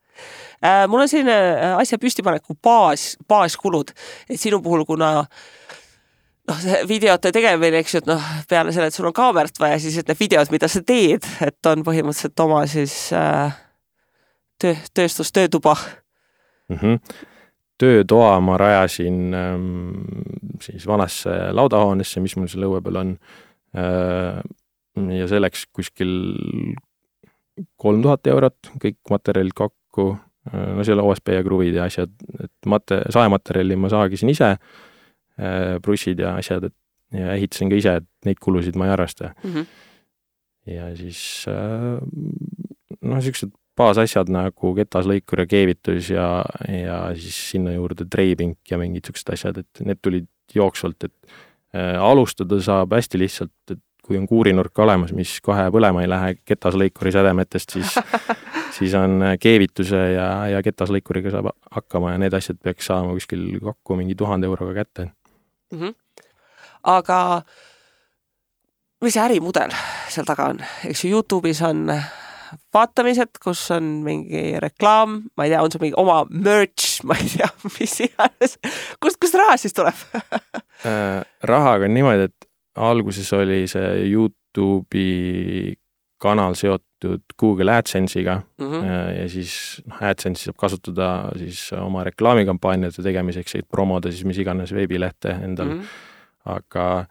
äh,. 0.65 0.87
mul 0.89 1.05
on 1.05 1.11
selline 1.11 1.37
äh, 1.37 1.79
asja 1.79 1.99
püstipaneku 1.99 2.59
baas, 2.63 3.17
baaskulud, 3.29 3.95
et 4.29 4.41
sinu 4.41 4.63
puhul, 4.63 4.85
kuna 4.85 5.13
noh, 6.49 6.61
see 6.61 6.83
videote 6.89 7.33
tegemine, 7.33 7.79
eks 7.79 7.95
ju, 7.95 8.03
et 8.03 8.11
noh, 8.11 8.31
peale 8.49 8.73
selle, 8.75 8.91
et 8.91 8.95
sul 8.95 9.07
on 9.07 9.17
kaamerat 9.17 9.61
vaja, 9.63 9.79
siis 9.79 9.99
et 9.99 10.09
need 10.09 10.21
videod, 10.21 10.51
mida 10.51 10.69
sa 10.69 10.83
teed, 10.83 11.27
et 11.41 11.71
on 11.71 11.85
põhimõtteliselt 11.87 12.47
oma 12.47 12.65
siis 12.67 13.13
äh, 13.17 13.55
töö, 14.59 14.75
tööstus, 14.95 15.33
töötuba 15.33 15.77
mm. 16.69 16.77
-hmm 16.77 17.29
töötoa 17.83 18.37
ma 18.45 18.57
rajasin 18.61 19.37
ähm, 19.37 19.69
siis 20.63 20.87
vanasse 20.87 21.35
laudahoonesse, 21.55 22.23
mis 22.25 22.37
mul 22.39 22.51
seal 22.51 22.69
õue 22.69 22.83
peal 22.85 23.01
on 23.03 23.15
äh,. 23.77 24.43
ja 25.19 25.29
see 25.31 25.41
läks 25.41 25.67
kuskil 25.73 26.13
kolm 27.81 28.03
tuhat 28.05 28.27
eurot, 28.31 28.73
kõik 28.83 29.01
materjalid 29.11 29.57
kokku 29.59 30.13
äh,, 30.13 30.71
no 30.77 30.87
seal 30.87 31.03
OSB 31.03 31.35
ja 31.39 31.47
kruvid 31.47 31.81
ja 31.81 31.89
asjad, 31.91 32.15
et 32.39 32.71
mate-, 32.71 33.03
saematerjali 33.13 33.79
ma 33.81 33.91
saagisin 33.93 34.33
ise 34.33 34.55
äh,, 34.55 35.79
brussid 35.83 36.23
ja 36.23 36.37
asjad, 36.41 36.71
et 36.71 36.77
ja 37.13 37.33
ehitasin 37.37 37.73
ka 37.73 37.79
ise, 37.79 37.97
et 38.01 38.29
neid 38.29 38.41
kulusid 38.43 38.79
ma 38.81 38.89
ei 38.89 38.95
arvesta 38.95 39.33
mm. 39.43 39.55
-hmm. 39.55 39.67
ja 40.73 40.93
siis 40.97 41.45
äh, 41.49 41.99
noh, 43.03 43.17
niisugused 43.17 43.53
baasasjad 43.83 44.33
nagu 44.33 44.75
ketaslõikur 44.79 45.45
ja 45.45 45.49
keevitus 45.51 46.11
ja, 46.15 46.27
ja 46.71 46.99
siis 47.19 47.39
sinna 47.53 47.75
juurde 47.77 48.07
treipink 48.11 48.71
ja 48.71 48.81
mingid 48.81 49.09
siuksed 49.11 49.35
asjad, 49.35 49.63
et 49.63 49.87
need 49.87 50.01
tulid 50.03 50.29
jooksvalt, 50.55 51.09
et 51.09 51.35
äh, 51.77 51.97
alustada 52.01 52.61
saab 52.63 52.95
hästi 52.97 53.21
lihtsalt, 53.21 53.57
et 53.75 53.83
kui 54.03 54.19
on 54.19 54.27
kuurinurk 54.27 54.79
olemas, 54.83 55.13
mis 55.15 55.37
kohe 55.45 55.69
põlema 55.75 56.03
ei 56.03 56.11
lähe 56.11 56.35
ketaslõikuri 56.43 57.13
sädemetest, 57.15 57.77
siis 57.77 57.95
siis 58.77 58.95
on 58.95 59.23
äh, 59.23 59.37
keevituse 59.41 60.01
ja, 60.15 60.29
ja 60.53 60.63
ketaslõikuriga 60.65 61.33
saab 61.35 61.53
hakkama 61.71 62.15
ja 62.15 62.23
need 62.23 62.35
asjad 62.37 62.59
peaks 62.63 62.89
saama 62.91 63.15
kuskil 63.17 63.45
kokku 63.63 63.97
mingi 63.99 64.17
tuhande 64.19 64.49
euroga 64.51 64.75
kätte 64.83 65.05
mm. 65.73 65.79
-hmm. 65.79 65.95
aga 66.83 67.43
mis 69.03 69.15
see 69.15 69.25
ärimudel 69.25 69.75
seal 70.09 70.27
taga 70.27 70.51
on, 70.55 70.61
eks 70.89 71.05
ju 71.05 71.11
Youtube'is 71.17 71.63
on 71.69 71.87
vaatamised, 72.75 73.39
kus 73.43 73.65
on 73.75 73.91
mingi 74.07 74.61
reklaam, 74.63 75.21
ma 75.37 75.47
ei 75.47 75.53
tea, 75.53 75.63
on 75.65 75.73
sul 75.73 75.83
mingi 75.85 75.99
oma 76.01 76.23
merch, 76.31 77.01
ma 77.09 77.19
ei 77.19 77.29
tea, 77.37 77.51
mis 77.79 77.99
iganes. 78.07 78.57
kust, 79.03 79.21
kust 79.23 79.39
raha 79.39 79.59
siis 79.61 79.77
tuleb 79.77 80.07
äh, 80.89 81.21
rahaga 81.49 81.89
on 81.89 81.95
niimoodi, 81.97 82.31
et 82.31 82.49
alguses 82.83 83.29
oli 83.37 83.65
see 83.71 84.07
Youtube'i 84.09 85.77
kanal 86.23 86.55
seotud 86.55 87.35
Google 87.41 87.75
AdSense'iga 87.75 88.37
mm 88.39 88.67
-hmm. 88.71 88.87
ja 89.21 89.29
siis 89.29 89.83
noh, 89.87 90.03
AdSense'i 90.03 90.49
saab 90.49 90.57
kasutada 90.61 91.09
siis 91.37 91.73
oma 91.73 92.05
reklaamikampaaniate 92.05 93.03
tegemiseks, 93.03 93.55
et 93.55 93.69
promoda 93.69 94.11
siis 94.11 94.25
mis 94.25 94.39
iganes 94.39 94.73
veebilehte 94.75 95.37
endal 95.43 95.69
mm. 95.69 95.81
-hmm. 95.81 96.53
aga 96.57 97.07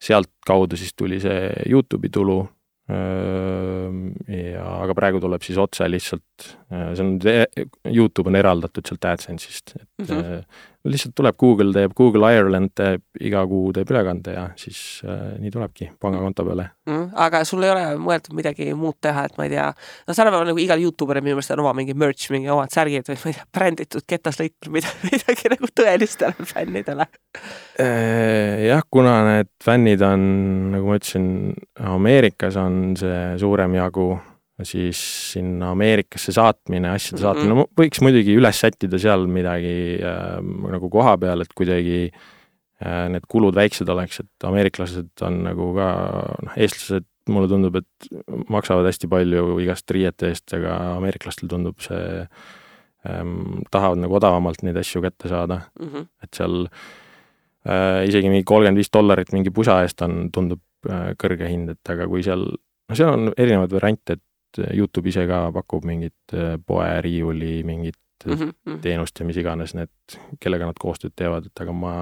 sealtkaudu 0.00 0.76
siis 0.76 0.94
tuli 0.96 1.20
see 1.20 1.52
Youtube'i 1.68 2.08
tulu 2.12 2.48
ja 2.90 4.64
aga 4.80 4.96
praegu 4.96 5.20
tuleb 5.22 5.44
siis 5.44 5.58
otse 5.60 5.86
lihtsalt, 5.90 6.46
see 6.70 7.04
on, 7.04 7.12
Youtube 7.90 8.32
on 8.32 8.38
eraldatud 8.40 8.88
sealt 8.88 9.06
AdSense'ist, 9.12 9.76
et 9.76 10.08
mm 10.08 10.20
-hmm. 10.20 10.42
Lihtsalt 10.84 11.14
tuleb 11.16 11.36
Google 11.40 11.74
teeb, 11.74 11.92
Google 11.96 12.30
Ireland 12.32 12.72
teeb 12.76 13.02
iga 13.20 13.42
kuu 13.48 13.72
teeb 13.76 13.90
ülekande 13.92 14.32
ja 14.32 14.46
siis 14.56 15.02
äh, 15.04 15.34
nii 15.40 15.52
tulebki 15.52 15.90
pangakonto 16.00 16.46
peale 16.46 16.70
mm. 16.88 17.10
aga 17.26 17.42
sul 17.48 17.66
ei 17.66 17.72
ole 17.72 17.82
mõeldud 18.00 18.36
midagi 18.38 18.70
muud 18.78 18.96
teha, 19.04 19.26
et 19.28 19.36
ma 19.36 19.46
ei 19.46 19.52
tea, 19.52 19.66
no 20.08 20.16
tänapäeval 20.16 20.48
nagu 20.48 20.62
igal 20.62 20.80
Youtuberil 20.80 21.24
minu 21.26 21.36
meelest 21.36 21.52
on 21.56 21.64
oma 21.64 21.74
mingi 21.76 21.96
merch, 21.98 22.30
mingi 22.32 22.48
omad 22.52 22.72
särgid 22.72 23.10
või 23.10 23.20
ma 23.20 23.32
ei 23.32 23.38
tea, 23.38 23.46
bränditud 23.58 24.06
ketaslõikur, 24.08 24.72
mida, 24.78 24.94
midagi 25.10 25.52
nagu 25.52 25.72
tõelistele 25.82 26.48
fännidele 26.54 27.08
jah, 28.70 28.84
kuna 28.90 29.20
need 29.28 29.52
fännid 29.64 30.02
on, 30.06 30.26
nagu 30.76 30.88
ma 30.88 31.00
ütlesin, 31.00 31.30
Ameerikas 31.90 32.56
on 32.60 32.96
see 33.00 33.20
suurem 33.40 33.76
jagu, 33.76 34.14
siis 34.68 35.00
sinna 35.32 35.70
Ameerikasse 35.74 36.32
saatmine, 36.36 36.90
asjade 36.90 37.16
mm 37.16 37.22
-hmm. 37.22 37.26
saatmine, 37.26 37.54
no 37.54 37.66
võiks 37.78 38.02
muidugi 38.04 38.36
üles 38.36 38.60
sättida 38.60 38.98
seal 38.98 39.26
midagi 39.26 39.98
äh, 40.00 40.40
nagu 40.42 40.90
koha 40.90 41.16
peal, 41.18 41.40
et 41.40 41.54
kuidagi 41.54 42.10
äh, 42.10 43.08
need 43.12 43.26
kulud 43.28 43.54
väiksed 43.54 43.88
oleks, 43.88 44.20
et 44.20 44.48
ameeriklased 44.48 45.24
on 45.26 45.42
nagu 45.44 45.72
ka, 45.76 45.90
noh, 46.46 46.56
eestlased 46.56 47.06
mulle 47.30 47.50
tundub, 47.50 47.76
et 47.76 48.08
maksavad 48.50 48.88
hästi 48.88 49.08
palju 49.10 49.58
igast 49.64 49.90
riiete 49.94 50.30
eest, 50.32 50.48
aga 50.56 50.76
ameeriklastel 50.96 51.50
tundub 51.50 51.80
see 51.84 52.24
ähm,, 53.08 53.62
tahavad 53.70 54.00
nagu 54.02 54.16
odavamalt 54.18 54.64
neid 54.66 54.78
asju 54.80 55.02
kätte 55.04 55.30
saada 55.30 55.62
mm, 55.78 55.86
-hmm. 55.88 56.08
et 56.24 56.34
seal 56.36 56.56
äh, 56.66 58.08
isegi 58.08 58.32
mingi 58.32 58.44
kolmkümmend 58.44 58.80
viis 58.80 58.92
dollarit 58.92 59.32
mingi 59.32 59.52
pusa 59.54 59.80
eest 59.84 60.02
on, 60.06 60.30
tundub 60.32 60.62
äh, 60.88 61.12
kõrge 61.20 61.48
hind, 61.48 61.76
et 61.76 61.94
aga 61.94 62.08
kui 62.08 62.24
seal, 62.26 62.46
no 62.88 62.98
seal 62.98 63.14
on 63.14 63.32
erinevaid 63.36 63.72
variante, 63.72 64.18
et 64.18 64.24
Youtube 64.58 65.08
ise 65.08 65.26
ka 65.30 65.52
pakub 65.52 65.84
mingit 65.84 66.34
äh, 66.34 66.56
poeriiuli, 66.66 67.62
mingit 67.64 67.98
mm 68.26 68.34
-hmm. 68.34 68.80
teenust 68.82 69.20
ja 69.20 69.26
mis 69.26 69.36
iganes 69.36 69.74
need, 69.74 69.92
kellega 70.40 70.66
nad 70.66 70.78
koostööd 70.80 71.12
teevad, 71.16 71.46
et 71.46 71.60
aga 71.60 71.72
ma 71.72 71.94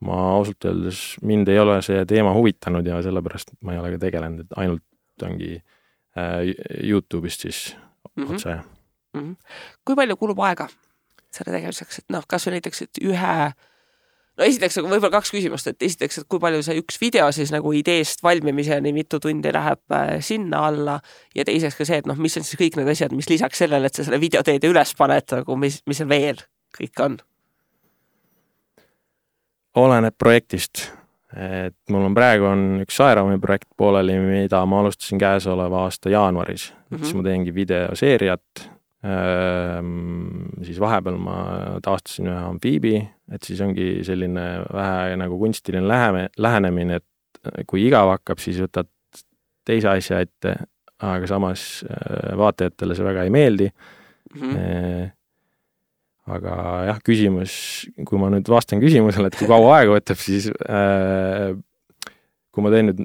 ma 0.00 0.16
ausalt 0.36 0.64
öeldes, 0.64 1.16
mind 1.22 1.48
ei 1.48 1.58
ole 1.60 1.82
see 1.82 2.04
teema 2.08 2.32
huvitanud 2.32 2.86
ja 2.86 3.02
sellepärast 3.02 3.52
ma 3.60 3.74
ei 3.74 3.78
ole 3.78 3.90
ka 3.92 3.98
tegelenud, 3.98 4.40
et 4.40 4.56
ainult 4.56 4.82
ongi 5.22 5.56
äh, 6.16 6.54
Youtube'ist 6.82 7.40
siis 7.40 7.76
mm 8.16 8.24
-hmm. 8.24 8.34
otse 8.34 8.54
mm. 9.14 9.20
-hmm. 9.20 9.36
kui 9.84 9.96
palju 9.96 10.16
kulub 10.16 10.40
aega 10.40 10.68
selle 11.30 11.52
tegemiseks, 11.56 11.98
et 11.98 12.08
noh, 12.08 12.24
kas 12.26 12.46
või 12.46 12.58
näiteks, 12.58 12.82
et 12.82 13.02
ühe 13.04 13.52
no 14.38 14.46
esiteks 14.46 14.78
nagu 14.78 14.90
võib-olla 14.90 15.18
kaks 15.18 15.32
küsimust, 15.34 15.70
et 15.70 15.86
esiteks, 15.86 16.20
et 16.22 16.28
kui 16.30 16.42
palju 16.42 16.62
see 16.66 16.78
üks 16.80 17.00
video 17.00 17.28
siis 17.34 17.52
nagu 17.54 17.72
ideest 17.76 18.22
valmimiseni, 18.26 18.92
mitu 18.96 19.20
tundi 19.22 19.52
läheb 19.54 19.96
äh, 19.96 20.12
sinna 20.24 20.66
alla 20.70 20.98
ja 21.36 21.46
teiseks 21.46 21.78
ka 21.78 21.88
see, 21.88 22.00
et 22.02 22.08
noh, 22.10 22.18
mis 22.20 22.38
on 22.40 22.46
siis 22.46 22.60
kõik 22.60 22.78
need 22.80 22.92
asjad, 22.92 23.14
mis 23.16 23.30
lisaks 23.30 23.64
sellele, 23.64 23.90
et 23.90 23.98
sa 23.98 24.06
selle 24.06 24.20
video 24.22 24.44
teed 24.46 24.64
ja 24.64 24.72
üles 24.72 24.94
paned, 24.98 25.28
nagu 25.40 25.58
mis, 25.60 25.80
mis 25.90 26.00
seal 26.00 26.10
veel 26.10 26.40
kõik 26.76 27.04
on? 27.06 27.20
oleneb 29.80 30.16
projektist, 30.18 30.88
et 31.30 31.76
mul 31.94 32.08
on 32.08 32.14
praegu 32.16 32.48
on 32.48 32.64
üks 32.82 32.96
Saeraumi 32.98 33.38
projekt 33.38 33.68
pooleli, 33.78 34.16
mida 34.18 34.64
ma 34.66 34.80
alustasin 34.82 35.20
käesoleva 35.20 35.84
aasta 35.86 36.10
jaanuaris 36.10 36.72
mm, 36.72 36.96
-hmm. 36.96 37.04
siis 37.04 37.14
ma 37.14 37.22
teengi 37.22 37.54
videoseeriat 37.54 38.64
siis 39.00 40.80
vahepeal 40.80 41.16
ma 41.16 41.36
taastasin 41.84 42.28
ühe 42.28 42.40
amfiibi, 42.50 42.98
et 43.32 43.46
siis 43.46 43.62
ongi 43.64 44.02
selline 44.04 44.42
vähe 44.68 45.14
nagu 45.16 45.38
kunstiline 45.40 45.88
läheme, 45.88 46.26
lähenemine, 46.36 47.00
et 47.00 47.64
kui 47.70 47.86
igav 47.86 48.10
hakkab, 48.12 48.42
siis 48.42 48.60
võtad 48.60 48.90
teise 49.64 49.88
asja 49.92 50.20
ette, 50.24 50.52
aga 51.00 51.30
samas 51.30 51.62
äh, 51.86 52.34
vaatajatele 52.36 52.96
see 52.96 53.06
väga 53.06 53.24
ei 53.24 53.32
meeldi 53.32 53.70
mm. 53.70 54.50
-hmm. 54.50 55.10
aga 56.36 56.54
jah, 56.90 57.00
küsimus, 57.04 57.54
kui 58.04 58.20
ma 58.20 58.28
nüüd 58.34 58.48
vastan 58.52 58.82
küsimusele, 58.84 59.32
et 59.32 59.38
kui 59.40 59.48
kaua 59.48 59.78
aega 59.78 59.96
võtab, 59.96 60.20
siis 60.20 60.50
äh, 60.68 61.56
kui 62.52 62.64
ma 62.64 62.74
teen 62.74 62.92
nüüd 62.92 63.04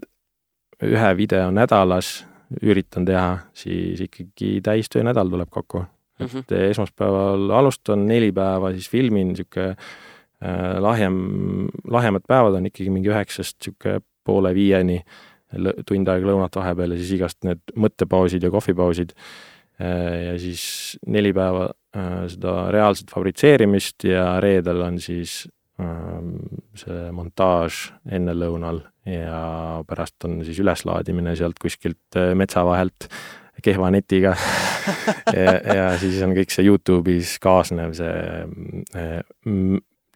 ühe 0.83 1.11
video 1.17 1.51
nädalas 1.55 2.25
üritan 2.61 3.05
teha, 3.05 3.37
siis 3.53 4.01
ikkagi 4.05 4.59
täistöönädal 4.63 5.29
tuleb 5.29 5.49
kokku 5.49 5.79
mm. 5.79 6.25
-hmm. 6.25 6.39
et 6.39 6.51
esmaspäeval 6.51 7.49
alustan, 7.49 8.07
neli 8.07 8.31
päeva 8.31 8.71
siis 8.71 8.89
filmin, 8.89 9.33
niisugune 9.33 9.69
äh, 9.69 10.77
lahjem, 10.79 11.15
lahjemad 11.87 12.27
päevad 12.27 12.59
on 12.59 12.65
ikkagi 12.65 12.89
mingi 12.89 13.09
üheksast 13.09 13.57
niisugune 13.59 14.01
poole 14.25 14.55
viieni, 14.55 15.03
tund 15.85 16.07
aega 16.09 16.27
lõunat 16.27 16.55
vahepeal 16.57 16.95
ja 16.95 16.97
siis 16.97 17.11
igast 17.19 17.43
need 17.45 17.61
mõttepausid 17.77 18.43
ja 18.43 18.51
kohvipausid 18.51 19.13
äh,. 19.79 20.31
ja 20.31 20.39
siis 20.39 20.97
neli 21.07 21.33
päeva 21.33 21.69
äh, 21.95 22.25
seda 22.27 22.71
reaalset 22.71 23.13
fabritseerimist 23.13 24.03
ja 24.03 24.39
reedel 24.43 24.81
on 24.81 24.99
siis 24.99 25.45
ähm, 25.79 26.35
see 26.75 27.11
montaaž 27.11 27.93
ennelõunal 28.11 28.81
ja 29.05 29.39
pärast 29.87 30.25
on 30.25 30.39
siis 30.45 30.59
üleslaadimine 30.63 31.35
sealt 31.37 31.59
kuskilt 31.61 32.17
äh, 32.17 32.33
metsa 32.37 32.65
vahelt 32.65 33.09
kehva 33.63 33.91
netiga 33.93 34.35
ja, 35.35 35.53
ja 35.75 35.85
siis 36.01 36.17
on 36.25 36.35
kõik 36.37 36.53
see 36.53 36.65
Youtube'is 36.67 37.37
kaasnev 37.43 37.93
see 37.97 38.15
äh, 38.97 39.19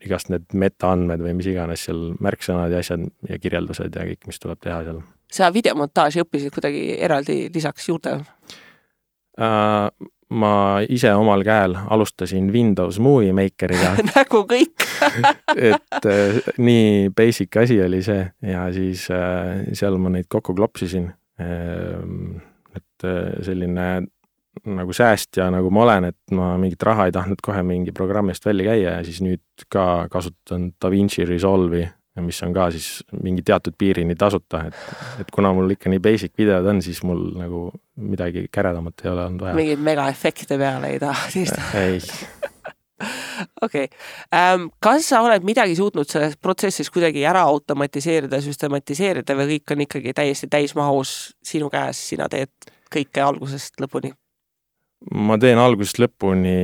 igast 0.06 0.32
need 0.32 0.48
metaandmed 0.56 1.24
või 1.24 1.36
mis 1.40 1.50
iganes 1.52 1.86
seal 1.88 2.14
märksõnad 2.24 2.72
ja 2.74 2.84
asjad 2.84 3.08
ja 3.28 3.40
kirjeldused 3.42 3.96
ja 3.96 4.06
kõik, 4.08 4.22
mis 4.30 4.40
tuleb 4.40 4.62
teha 4.64 4.84
seal. 4.88 5.02
sa 5.32 5.52
videomontaaži 5.54 6.24
õppisid 6.24 6.56
kuidagi 6.56 6.86
eraldi 7.00 7.42
lisaks 7.54 7.92
juurde 7.92 8.20
äh,? 9.40 9.90
Ma 10.30 10.82
ise 10.90 11.12
omal 11.18 11.44
käel 11.46 11.76
alustasin 11.90 12.52
Windows 12.54 13.00
Movie 13.00 13.34
Makeriga. 13.34 13.96
Nagu 14.14 14.44
kõik. 14.50 14.86
Et 15.70 16.06
äh, 16.06 16.40
nii 16.58 17.10
basic 17.16 17.58
asi 17.62 17.80
oli 17.82 18.04
see 18.06 18.22
ja 18.52 18.68
siis 18.76 19.08
äh, 19.14 19.66
seal 19.74 19.98
ma 20.02 20.14
neid 20.14 20.30
kokku 20.30 20.56
klopsisin. 20.58 21.12
Äh,. 21.40 22.02
et 22.76 23.06
selline 23.48 23.86
nagu 24.68 24.94
säästja, 24.94 25.48
nagu 25.52 25.70
ma 25.72 25.86
olen, 25.86 26.10
et 26.12 26.34
ma 26.36 26.52
mingit 26.60 26.84
raha 26.84 27.08
ei 27.08 27.14
tahtnud 27.16 27.40
kohe 27.44 27.62
mingi 27.64 27.94
programmi 27.96 28.34
eest 28.34 28.46
välja 28.46 28.74
käia 28.74 28.98
ja 28.98 29.06
siis 29.08 29.22
nüüd 29.24 29.66
ka 29.72 30.10
kasutan 30.12 30.70
DaVinci 30.84 31.26
Resolve'i 31.26 31.88
mis 32.24 32.42
on 32.46 32.54
ka 32.56 32.70
siis 32.74 33.04
mingi 33.24 33.44
teatud 33.46 33.76
piirini 33.78 34.16
tasuta, 34.20 34.66
et, 34.70 34.98
et 35.24 35.32
kuna 35.34 35.54
mul 35.56 35.76
ikka 35.76 35.92
nii 35.92 36.02
basic 36.04 36.36
videod 36.40 36.68
on, 36.72 36.82
siis 36.86 37.02
mul 37.08 37.30
nagu 37.40 37.70
midagi 38.00 38.48
käredamat 38.52 39.06
ei 39.06 39.12
ole 39.12 39.26
olnud 39.26 39.46
vaja. 39.46 39.58
mingeid 39.58 39.84
megaefekte 39.84 40.60
peale 40.60 40.94
ei 40.96 41.02
taha 41.02 41.30
teist 41.34 41.76
ei 41.80 42.00
okei 43.62 43.84
okay. 43.84 43.88
ähm,, 44.36 44.70
kas 44.80 45.10
sa 45.10 45.22
oled 45.26 45.46
midagi 45.48 45.76
suutnud 45.76 46.10
selles 46.10 46.38
protsessis 46.38 46.90
kuidagi 46.94 47.24
ära 47.28 47.44
automatiseerida, 47.50 48.42
süstematiseerida 48.44 49.38
või 49.40 49.58
kõik 49.58 49.76
on 49.76 49.86
ikkagi 49.88 50.16
täiesti 50.16 50.50
täismahus 50.52 51.14
sinu 51.46 51.70
käes, 51.74 52.02
sina 52.12 52.30
teed 52.32 52.52
kõike 52.94 53.24
algusest 53.24 53.80
lõpuni? 53.82 54.12
ma 55.16 55.38
teen 55.40 55.60
algusest 55.62 56.02
lõpuni 56.02 56.58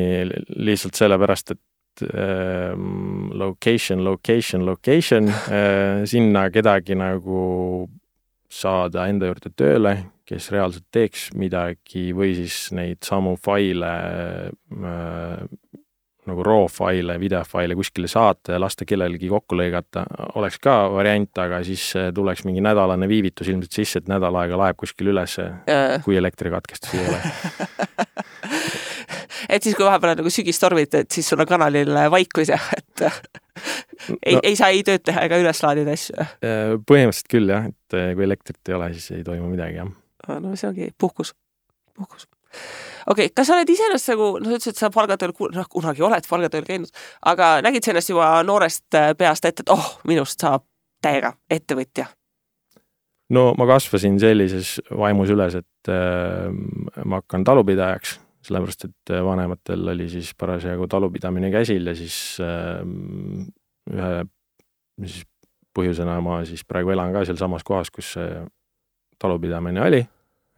lihtsalt 0.60 0.98
sellepärast, 1.00 1.56
et 1.56 1.62
location, 3.34 4.04
location, 4.04 4.66
location 4.66 5.30
äh,, 5.30 6.04
sinna 6.06 6.50
kedagi 6.50 6.98
nagu 6.98 7.90
saada 8.50 9.08
enda 9.10 9.30
juurde 9.30 9.52
tööle, 9.56 9.96
kes 10.25 10.50
reaalselt 10.54 10.88
teeks 10.94 11.30
midagi 11.38 12.10
või 12.16 12.34
siis 12.38 12.72
neid 12.75 13.04
samu 13.06 13.36
faile 13.42 13.92
äh, 14.52 15.46
nagu 16.25 16.46
raw 16.46 16.66
faile, 16.72 17.20
videofaile 17.22 17.75
kuskile 17.78 18.10
saata 18.10 18.56
ja 18.56 18.62
lasta 18.62 18.86
kellelgi 18.88 19.30
kokku 19.30 19.58
lõigata, 19.60 20.06
oleks 20.40 20.58
ka 20.64 20.78
variant, 20.94 21.30
aga 21.38 21.62
siis 21.66 21.92
tuleks 22.16 22.46
mingi 22.48 22.64
nädalane 22.66 23.10
viivitus 23.10 23.52
ilmselt 23.52 23.78
sisse, 23.78 24.02
et 24.02 24.10
nädal 24.10 24.42
aega 24.42 24.58
laeb 24.64 24.80
kuskil 24.82 25.14
üles, 25.14 25.38
kui 26.06 26.18
elektrikatkestusi 26.18 27.04
ei 27.04 27.08
ole 27.14 27.22
et 29.50 29.64
siis, 29.64 29.75
kui 29.78 29.86
vahepeal 29.86 30.16
on 30.16 30.22
nagu 30.24 30.32
sügistormid, 30.34 30.94
et 31.02 31.12
siis 31.12 31.28
sul 31.30 31.42
on 31.42 31.50
kanalil 31.50 31.92
vaikus 32.12 32.52
ja 32.54 32.60
et 32.80 33.06
ei 34.25 34.36
no,, 34.36 34.42
ei 34.44 34.56
saa 34.58 34.72
ei 34.74 34.84
tööd 34.86 35.04
teha 35.06 35.25
ega 35.28 35.40
üles 35.42 35.62
laadida 35.64 35.96
asju? 35.96 36.16
Äh, 36.20 36.75
põhimõtteliselt 36.88 37.32
küll 37.32 37.52
jah, 37.52 37.70
et 37.72 37.98
äh, 37.98 38.12
kui 38.18 38.28
elektrit 38.28 38.72
ei 38.72 38.78
ole, 38.78 38.90
siis 38.96 39.14
ei 39.16 39.24
toimu 39.28 39.50
midagi 39.52 39.80
jah. 39.80 39.92
no 40.42 40.56
see 40.60 40.70
ongi 40.70 40.90
puhkus, 41.02 41.34
puhkus. 41.96 42.28
okei 43.08 43.30
okay,, 43.30 43.34
kas 43.36 43.50
sa 43.50 43.58
oled 43.58 43.72
iseenesest 43.75 44.14
nagu, 44.16 44.30
noh, 44.42 44.52
sa 44.52 44.60
ütlesid, 44.60 44.75
et 44.75 44.84
sa 44.84 44.92
palgatööl, 44.94 45.36
noh, 45.56 45.72
kunagi 45.72 46.06
oled 46.06 46.30
palgatööl 46.30 46.68
käinud, 46.68 46.92
aga 47.32 47.56
nägid 47.66 47.86
sa 47.86 47.94
ennast 47.94 48.12
juba 48.12 48.30
noorest 48.48 49.00
äh, 49.00 49.14
peast 49.18 49.48
ette, 49.48 49.66
et 49.66 49.74
oh, 49.74 49.96
minust 50.10 50.44
saab 50.44 50.68
täiega 51.06 51.36
ettevõtja? 51.52 52.10
no 53.36 53.48
ma 53.58 53.70
kasvasin 53.70 54.20
sellises 54.22 54.78
vaimus 54.94 55.32
üles, 55.34 55.58
et 55.62 55.92
äh, 55.92 56.52
ma 57.06 57.24
hakkan 57.24 57.48
talupidajaks 57.48 58.20
sellepärast 58.46 58.88
et 58.88 59.14
äh, 59.14 59.24
vanematel 59.25 59.88
oli 59.96 60.08
siis 60.12 60.34
parasjagu 60.38 60.88
talupidamine 60.92 61.52
käsil 61.54 61.88
ja 61.90 61.96
siis 61.98 62.38
äh, 62.44 62.82
ühe 63.92 64.12
siis 65.06 65.24
põhjusena 65.75 66.20
ma 66.24 66.40
siis 66.48 66.64
praegu 66.68 66.94
elan 66.94 67.14
ka 67.14 67.25
sealsamas 67.28 67.66
kohas, 67.68 67.92
kus 67.92 68.14
see 68.16 68.30
talupidamine 69.20 69.82
oli 69.84 70.02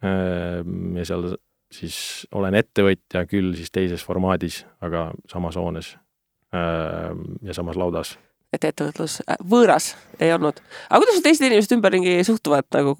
äh,. 0.04 0.62
ja 0.98 1.08
seal 1.08 1.32
siis 1.74 2.26
olen 2.32 2.54
ettevõtja 2.58 3.26
küll 3.28 3.52
siis 3.58 3.72
teises 3.74 4.04
formaadis, 4.04 4.62
aga 4.80 5.10
samas 5.28 5.58
hoones 5.60 5.96
ja 6.48 7.52
samas 7.52 7.76
laudas 7.76 8.14
et 8.52 8.64
ettevõtlus 8.64 9.18
võõras 9.44 9.92
ei 10.20 10.32
olnud. 10.32 10.60
aga 10.88 11.00
kuidas 11.02 11.24
teised 11.24 11.44
inimesed 11.46 11.74
ümberringi 11.76 12.14
suhtuvad 12.24 12.68
nagu, 12.74 12.94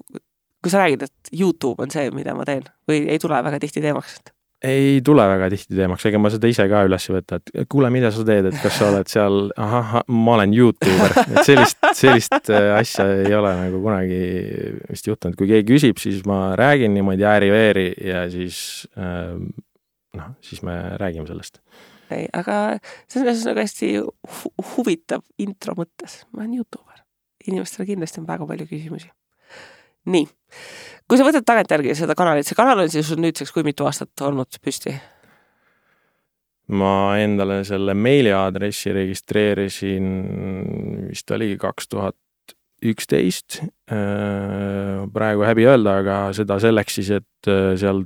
kui 0.61 0.73
sa 0.73 0.83
räägid, 0.83 1.07
et 1.07 1.31
Youtube 1.33 1.83
on 1.83 1.93
see, 1.93 2.11
mida 2.13 2.35
ma 2.37 2.45
teen 2.45 2.67
või 2.89 3.05
ei 3.09 3.21
tule 3.21 3.41
väga 3.43 3.61
tihti 3.63 3.81
teemaks? 3.81 4.19
Ei 4.63 4.99
tule 5.05 5.23
väga 5.29 5.47
tihti 5.53 5.77
teemaks, 5.77 6.03
ega 6.09 6.19
ma 6.19 6.31
seda 6.33 6.49
ise 6.51 6.65
ka 6.71 6.81
üles 6.87 7.05
ei 7.07 7.15
võta, 7.15 7.39
et 7.39 7.69
kuule, 7.71 7.91
mida 7.93 8.11
sa 8.11 8.25
teed, 8.27 8.49
et 8.49 8.57
kas 8.59 8.75
sa 8.79 8.89
oled 8.89 9.11
seal, 9.11 9.37
ahah, 9.65 10.01
ma 10.11 10.35
olen 10.35 10.55
Youtuber, 10.55 11.15
et 11.23 11.39
sellist, 11.47 11.79
sellist 12.01 12.51
äh, 12.51 12.73
asja 12.75 13.07
ei 13.23 13.35
ole 13.35 13.53
nagu 13.61 13.79
kunagi 13.83 14.19
vist 14.89 15.07
juhtunud, 15.07 15.37
kui 15.39 15.47
keegi 15.51 15.67
küsib, 15.71 16.01
siis 16.03 16.25
ma 16.27 16.57
räägin 16.59 16.93
niimoodi 16.97 17.27
ääri-veeri 17.29 17.87
ja 18.09 18.25
siis 18.31 18.59
äh, 18.99 19.37
noh, 20.19 20.33
siis 20.41 20.61
me 20.67 20.75
räägime 20.99 21.27
sellest. 21.27 21.61
ei, 22.11 22.27
aga 22.33 22.79
see 23.07 23.21
on 23.21 23.29
nagu 23.29 23.63
hästi 23.63 23.91
hu 24.01 24.53
huvitav 24.73 25.23
intro 25.39 25.77
mõttes, 25.77 26.23
ma 26.33 26.43
olen 26.43 26.59
Youtuber. 26.59 27.05
inimestel 27.47 27.87
kindlasti 27.87 28.19
on 28.19 28.27
väga 28.27 28.47
palju 28.49 28.67
küsimusi. 28.67 29.11
Nii 30.09 30.27
kui 31.09 31.17
sa 31.17 31.25
võtad 31.25 31.45
tagantjärgi 31.47 31.95
seda 31.97 32.15
kanalit, 32.17 32.47
see 32.47 32.57
kanal 32.57 32.83
on 32.83 32.91
siis 32.93 33.09
nüüdseks 33.17 33.53
kui 33.55 33.65
mitu 33.65 33.87
aastat 33.89 34.27
olnud 34.27 34.61
püsti? 34.63 34.93
ma 36.69 37.17
endale 37.17 37.63
selle 37.65 37.95
meiliaadressi 37.97 38.91
registreerisin, 38.93 40.09
vist 41.09 41.31
oligi 41.33 41.55
kaks 41.57 41.89
tuhat 41.89 42.53
üksteist. 42.85 43.57
Äh, 43.89 44.99
praegu 45.09 45.47
häbi 45.47 45.65
öelda, 45.65 45.95
aga 46.03 46.19
seda 46.37 46.59
selleks 46.61 46.99
siis, 46.99 47.09
et 47.17 47.49
äh, 47.49 47.73
seal 47.81 48.03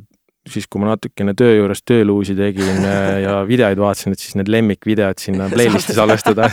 siis, 0.48 0.70
kui 0.72 0.80
ma 0.80 0.94
natukene 0.94 1.36
töö 1.36 1.58
juures 1.58 1.84
tööluusi 1.84 2.38
tegin 2.40 2.88
äh, 2.88 3.20
ja 3.26 3.36
videoid 3.52 3.84
vaatasin, 3.84 4.16
et 4.16 4.24
siis 4.24 4.40
need 4.40 4.52
lemmikvideod 4.56 5.20
sinna 5.20 5.50
playlist'i 5.54 6.00
salvestada 6.00 6.48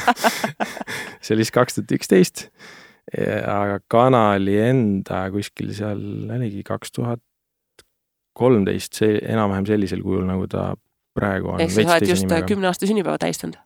see 1.23 1.37
oli 1.37 1.47
siis 1.47 1.55
kaks 1.55 1.79
tuhat 1.79 1.97
üksteist 2.01 2.49
aga 3.19 3.81
kanali 3.91 4.55
enda 4.63 5.25
kuskil 5.35 5.73
seal 5.75 6.31
oligi 6.31 6.63
kaks 6.67 6.95
tuhat 6.95 7.23
kolmteist, 8.39 8.95
see 9.01 9.19
enam-vähem 9.19 9.67
sellisel 9.69 10.05
kujul, 10.05 10.23
nagu 10.29 10.47
ta 10.51 10.71
praegu 11.17 11.55
on. 11.55 11.65
ehk 11.65 11.75
sa 11.75 11.83
oled 11.97 12.09
just 12.09 12.31
kümne 12.49 12.71
aasta 12.71 12.89
sünnipäeva 12.89 13.19
tähistanud? 13.21 13.59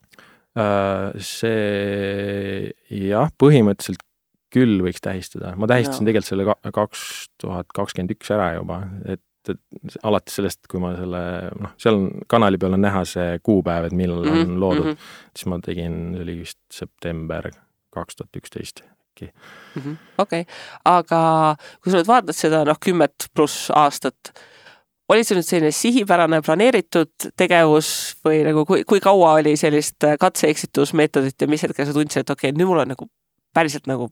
Äh, 0.54 1.12
see 1.18 2.72
jah, 3.10 3.30
põhimõtteliselt 3.42 4.02
küll 4.54 4.78
võiks 4.86 5.02
tähistada, 5.02 5.52
ma 5.58 5.68
tähistasin 5.70 6.04
no. 6.04 6.10
tegelikult 6.10 6.30
selle 6.30 6.74
kaks 6.76 7.06
tuhat 7.42 7.70
kakskümmend 7.74 8.14
üks 8.14 8.30
ära 8.30 8.52
juba, 8.54 8.84
et, 9.10 9.22
et 9.50 9.98
alates 10.06 10.38
sellest, 10.38 10.62
kui 10.70 10.80
ma 10.82 10.94
selle, 10.94 11.22
noh, 11.58 11.74
seal 11.82 11.98
on 11.98 12.08
kanali 12.30 12.60
peal 12.62 12.78
on 12.78 12.84
näha 12.86 13.02
see 13.08 13.40
kuupäev, 13.44 13.90
et 13.90 13.98
millal 13.98 14.22
mm 14.22 14.30
-hmm. 14.30 14.54
on 14.54 14.60
loodud 14.62 14.90
mm, 14.92 14.96
-hmm. 14.96 15.30
siis 15.34 15.50
ma 15.50 15.58
tegin, 15.58 16.00
see 16.14 16.26
oli 16.28 16.38
vist 16.44 16.60
september 16.72 17.50
kaks 17.94 18.16
tuhat 18.16 18.38
üksteist 18.38 18.84
äkki. 19.14 19.30
Mhm. 19.78 19.94
okei, 20.18 20.44
aga 20.84 21.20
kui 21.82 21.90
sa 21.90 22.00
nüüd 22.00 22.10
vaatad 22.10 22.36
seda 22.36 22.64
noh, 22.66 22.78
kümmet 22.82 23.28
pluss 23.34 23.70
aastat, 23.74 24.34
oli 25.08 25.24
see 25.24 25.38
nüüd 25.38 25.46
selline 25.46 25.72
sihipärane 25.74 26.40
planeeritud 26.44 27.30
tegevus 27.36 27.88
või 28.24 28.42
nagu 28.46 28.64
kui, 28.68 28.84
kui 28.88 29.00
kaua 29.04 29.36
oli 29.40 29.56
sellist 29.60 30.06
katse-eksitusmeetodit 30.20 31.40
ja 31.40 31.48
mis 31.50 31.62
hetkel 31.62 31.86
sa 31.86 31.96
tundsid, 31.96 32.24
et 32.24 32.30
okei 32.30 32.50
okay,, 32.50 32.58
nüüd 32.58 32.70
mul 32.70 32.84
on 32.84 32.94
nagu 32.94 33.08
päriselt 33.54 33.90
nagu 33.90 34.08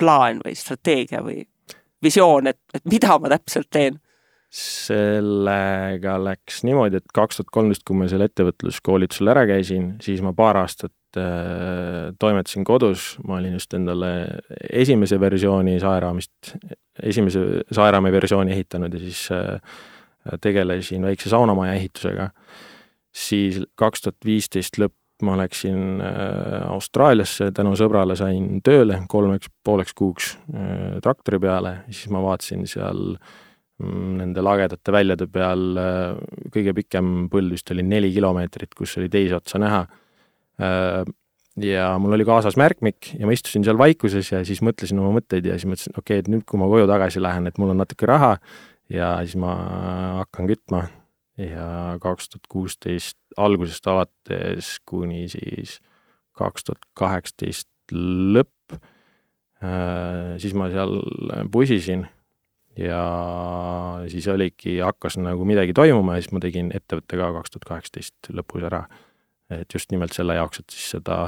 plaan 0.00 0.40
või 0.44 0.54
strateegia 0.56 1.24
või 1.24 1.42
visioon, 2.02 2.52
et, 2.52 2.60
et 2.74 2.86
mida 2.88 3.18
ma 3.20 3.32
täpselt 3.36 3.70
teen? 3.70 4.00
sellega 4.50 6.16
läks 6.18 6.64
niimoodi, 6.66 6.98
et 6.98 7.12
kaks 7.14 7.38
tuhat 7.38 7.52
kolmteist, 7.54 7.84
kui 7.86 7.94
ma 7.94 8.08
seal 8.10 8.24
ettevõtluskoolitusel 8.24 9.30
ära 9.30 9.44
käisin, 9.46 9.92
siis 10.02 10.24
ma 10.26 10.32
paar 10.34 10.58
aastat 10.58 10.90
Äh, 11.18 12.12
toimetasin 12.18 12.62
kodus, 12.64 13.16
ma 13.26 13.40
olin 13.40 13.56
just 13.56 13.74
endale 13.74 14.10
esimese 14.70 15.16
versiooni 15.18 15.80
Saeraamist, 15.82 16.52
esimese 17.02 17.64
Saeraami 17.66 18.12
versiooni 18.14 18.52
ehitanud 18.54 18.94
ja 18.94 19.00
siis 19.02 19.24
äh, 19.34 19.58
tegelesin 20.40 21.02
väikse 21.02 21.32
saunamaja 21.32 21.74
ehitusega. 21.74 22.30
siis 23.10 23.58
kaks 23.74 24.04
tuhat 24.04 24.16
viisteist 24.24 24.78
lõpp 24.78 24.94
ma 25.26 25.34
läksin 25.40 25.98
äh, 25.98 26.70
Austraaliasse, 26.70 27.50
tänu 27.50 27.74
sõbrale 27.74 28.14
sain 28.16 28.60
tööle 28.62 29.02
kolmeks 29.08 29.50
pooleks 29.64 29.94
kuuks 29.94 30.36
traktori 31.02 31.40
peale, 31.42 31.80
siis 31.90 32.06
ma 32.14 32.22
vaatasin 32.22 32.68
seal 32.70 33.16
mm, 33.82 34.12
nende 34.20 34.46
lagedate 34.46 34.94
väljade 34.94 35.26
peal, 35.26 35.74
kõige 36.54 36.76
pikem 36.84 37.26
põld 37.32 37.50
vist 37.50 37.74
oli 37.74 37.82
neli 37.82 38.12
kilomeetrit, 38.14 38.78
kus 38.78 38.94
oli 39.02 39.10
teise 39.10 39.42
otsa 39.42 39.58
näha 39.58 39.88
Äh, 39.88 39.99
ja 41.60 41.86
mul 41.98 42.16
oli 42.16 42.26
kaasas 42.28 42.56
märkmik 42.60 43.14
ja 43.18 43.28
ma 43.28 43.34
istusin 43.34 43.64
seal 43.66 43.78
vaikuses 43.80 44.32
ja 44.32 44.42
siis 44.46 44.62
mõtlesin 44.64 45.00
oma 45.02 45.14
mõtteid 45.18 45.48
ja 45.48 45.56
siis 45.58 45.68
mõtlesin, 45.70 45.96
okei 45.96 46.20
okay,, 46.20 46.24
et 46.24 46.30
nüüd, 46.32 46.44
kui 46.48 46.60
ma 46.60 46.68
koju 46.70 46.88
tagasi 46.90 47.22
lähen, 47.22 47.48
et 47.50 47.58
mul 47.60 47.72
on 47.74 47.80
natuke 47.82 48.08
raha 48.08 48.36
ja 48.92 49.12
siis 49.24 49.38
ma 49.40 49.54
hakkan 50.22 50.50
kütma. 50.50 50.88
ja 51.40 51.96
kaks 52.02 52.28
tuhat 52.28 52.46
kuusteist 52.52 53.16
algusest 53.40 53.86
alates 53.88 54.74
kuni 54.84 55.28
siis 55.32 55.78
kaks 56.36 56.66
tuhat 56.66 56.82
kaheksateist 56.98 57.68
lõpp, 57.92 58.76
äh, 59.64 60.36
siis 60.42 60.52
ma 60.54 60.68
seal 60.72 61.00
pusisin 61.52 62.04
ja 62.78 63.02
siis 64.08 64.28
oligi, 64.28 64.78
hakkas 64.84 65.18
nagu 65.20 65.44
midagi 65.48 65.74
toimuma 65.76 66.16
ja 66.16 66.24
siis 66.24 66.34
ma 66.36 66.42
tegin 66.42 66.70
ettevõtte 66.76 67.18
ka 67.18 67.30
kaks 67.38 67.54
tuhat 67.54 67.68
kaheksateist 67.72 68.32
lõpus 68.36 68.66
ära. 68.68 68.84
Et 69.50 69.74
just 69.74 69.90
nimelt 69.92 70.14
selle 70.16 70.36
jaoks, 70.38 70.62
et 70.62 70.74
siis 70.74 70.90
seda 70.96 71.22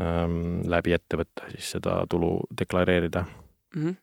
ähm, 0.00 0.60
läbi 0.68 0.94
ettevõtte 0.96 1.50
siis 1.54 1.72
seda 1.76 2.02
tulu 2.10 2.40
deklareerida 2.58 3.24
mm. 3.24 3.82
-hmm. 3.82 3.96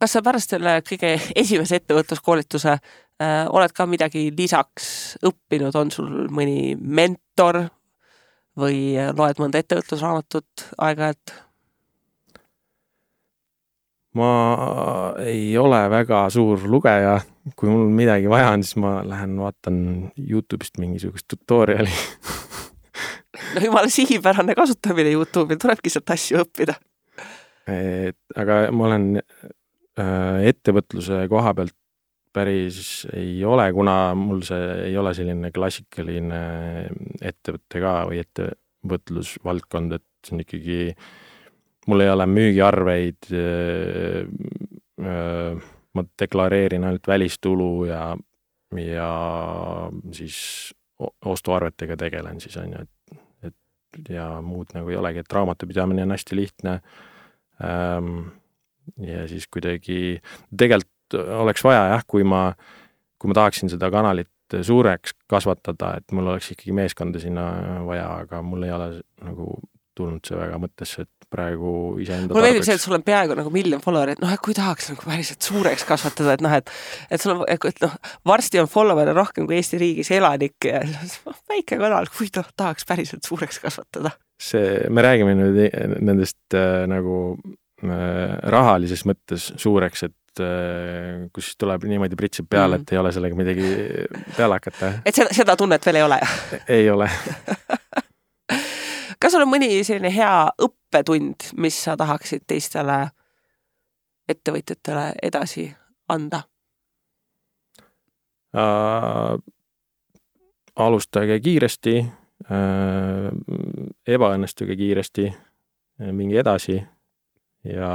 kas 0.00 0.16
sa 0.16 0.22
pärast 0.22 0.56
selle 0.56 0.80
kõige 0.86 1.16
esimese 1.34 1.80
ettevõtluskoolituse 1.80 2.72
äh, 2.72 3.44
oled 3.50 3.72
ka 3.76 3.86
midagi 3.86 4.30
lisaks 4.36 5.18
õppinud, 5.26 5.76
on 5.76 5.90
sul 5.90 6.26
mõni 6.30 6.76
mentor 6.80 7.66
või 8.58 8.96
loed 9.16 9.38
mõnda 9.38 9.62
ettevõtlusraamatut 9.62 10.68
aeg-ajalt? 10.78 11.36
ma 14.18 14.30
ei 15.22 15.52
ole 15.58 15.80
väga 15.90 16.24
suur 16.34 16.64
lugeja, 16.66 17.20
kui 17.56 17.70
mul 17.70 17.90
midagi 17.94 18.30
vaja 18.30 18.50
on, 18.56 18.64
siis 18.66 18.78
ma 18.82 19.00
lähen 19.06 19.36
vaatan 19.38 19.76
Youtube'ist 20.18 20.80
mingisugust 20.82 21.28
tutorial'i 21.30 21.94
no 23.54 23.64
jumala 23.64 23.90
sihipärane 23.92 24.56
kasutamine 24.58 25.14
Youtube'il, 25.14 25.60
tulebki 25.60 25.92
sealt 25.92 26.14
asju 26.14 26.44
õppida. 26.44 26.78
et 27.70 28.38
aga 28.40 28.62
ma 28.74 28.88
olen 28.90 29.08
äh, 29.20 30.48
ettevõtluse 30.50 31.26
koha 31.30 31.54
pealt 31.58 31.76
päris 32.34 33.08
ei 33.12 33.40
ole, 33.44 33.64
kuna 33.74 34.14
mul 34.14 34.44
see 34.46 34.66
ei 34.90 34.94
ole 34.98 35.10
selline 35.18 35.50
klassikaline 35.50 36.42
ettevõte 37.18 37.82
ka 37.82 37.94
või 38.06 38.20
ettevõtlusvaldkond, 38.22 39.98
et 39.98 40.06
see 40.22 40.36
on 40.36 40.44
ikkagi 40.44 40.78
äh, 40.92 41.10
mul 41.90 42.04
ei 42.04 42.10
ole 42.10 42.26
müügiarveid, 42.26 43.30
ma 45.94 46.04
deklareerin 46.22 46.84
ainult 46.86 47.08
välistulu 47.08 47.70
ja, 47.88 48.02
ja 48.78 49.10
siis 50.14 50.38
ostuarvetega 51.00 51.96
tegelen 51.96 52.40
siis 52.40 52.58
on 52.60 52.74
ju, 52.74 52.84
et 52.84 52.90
ja 54.08 54.26
muud 54.44 54.74
nagu 54.74 54.90
ei 54.92 54.98
olegi, 55.00 55.22
et 55.22 55.32
raamatupidamine 55.32 56.02
on 56.06 56.14
hästi 56.16 56.36
lihtne. 56.36 56.80
ja 59.06 59.28
siis 59.28 59.48
kuidagi, 59.52 60.20
tegelikult 60.56 61.18
oleks 61.40 61.64
vaja 61.64 61.88
jah, 61.94 62.04
kui 62.06 62.24
ma, 62.24 62.52
kui 63.18 63.28
ma 63.30 63.36
tahaksin 63.42 63.72
seda 63.72 63.90
kanalit 63.90 64.28
suureks 64.62 65.14
kasvatada, 65.30 65.94
et 65.98 66.12
mul 66.16 66.32
oleks 66.32 66.50
ikkagi 66.54 66.72
meeskonda 66.74 67.20
sinna 67.22 67.44
vaja, 67.86 68.08
aga 68.24 68.42
mul 68.42 68.66
ei 68.66 68.72
ole 68.74 68.88
nagu 69.22 69.52
tulnud 70.00 70.26
see 70.26 70.38
väga 70.38 70.58
mõttesse, 70.62 71.06
et 71.06 71.30
praegu 71.30 71.72
iseenda 72.02 72.34
mulle 72.34 72.50
meeldib 72.50 72.66
see, 72.66 72.76
et 72.76 72.82
sul 72.82 72.96
on 72.96 73.04
peaaegu 73.06 73.36
nagu 73.38 73.52
miljon 73.54 73.82
follower'it, 73.82 74.20
noh, 74.22 74.32
et 74.34 74.42
kui 74.42 74.56
tahaks 74.56 74.90
nagu 74.92 75.06
päriselt 75.06 75.46
suureks 75.46 75.86
kasvatada, 75.88 76.34
et 76.34 76.44
noh, 76.44 76.54
et 76.58 76.72
et 77.10 77.22
sul 77.22 77.36
on, 77.36 77.44
et 77.48 77.82
noh, 77.84 77.96
varsti 78.26 78.62
on 78.62 78.70
follower'e 78.70 79.14
rohkem 79.16 79.48
kui 79.48 79.58
Eesti 79.60 79.80
riigis 79.80 80.10
elanikke 80.16 80.74
ja 80.74 80.82
väike 81.52 81.78
kanal, 81.80 82.10
kui 82.16 82.30
ta 82.34 82.44
tahaks 82.50 82.88
päriselt 82.88 83.26
suureks 83.26 83.60
kasvatada. 83.62 84.16
see, 84.40 84.86
me 84.88 85.04
räägime 85.04 85.36
nüüd 85.36 85.60
nendest 86.00 86.56
äh, 86.56 86.86
nagu 86.90 87.18
äh, 87.84 88.38
rahalises 88.56 89.04
mõttes 89.08 89.50
suureks, 89.60 90.08
et 90.08 90.42
äh, 90.42 91.28
kus 91.34 91.52
tuleb 91.60 91.84
niimoodi 91.90 92.18
pritsib 92.18 92.48
peale 92.50 92.78
mm., 92.78 92.82
et 92.82 92.96
ei 92.96 93.02
ole 93.02 93.12
sellega 93.14 93.38
midagi 93.38 93.76
peale 94.36 94.58
hakata. 94.58 94.96
et 95.04 95.14
seda, 95.14 95.36
seda 95.42 95.56
tunnet 95.60 95.86
veel 95.86 96.00
ei 96.00 96.08
ole? 96.08 96.20
ei 96.80 96.90
ole 96.90 97.10
kas 99.20 99.34
sul 99.34 99.44
on 99.44 99.52
mõni 99.52 99.70
selline 99.84 100.12
hea 100.14 100.50
õppetund, 100.62 101.52
mis 101.60 101.76
sa 101.84 101.96
tahaksid 102.00 102.46
teistele 102.48 103.02
ettevõtjatele 104.30 105.10
edasi 105.22 105.68
anda 106.08 106.44
äh,? 108.56 109.36
alustage 110.80 111.40
kiiresti 111.44 111.96
äh,, 112.00 113.28
ebaõnnestuge 114.08 114.76
kiiresti, 114.78 115.26
minge 116.16 116.38
edasi 116.40 116.78
ja 117.68 117.90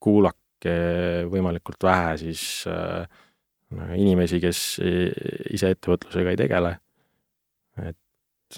kuulake 0.00 0.76
võimalikult 1.28 1.84
vähe 1.84 2.16
siis 2.22 2.64
äh, 2.70 3.04
inimesi, 3.98 4.40
kes 4.40 4.60
ise 5.52 5.74
ettevõtlusega 5.74 6.32
ei 6.32 6.40
tegele. 6.40 6.76
et 7.82 7.98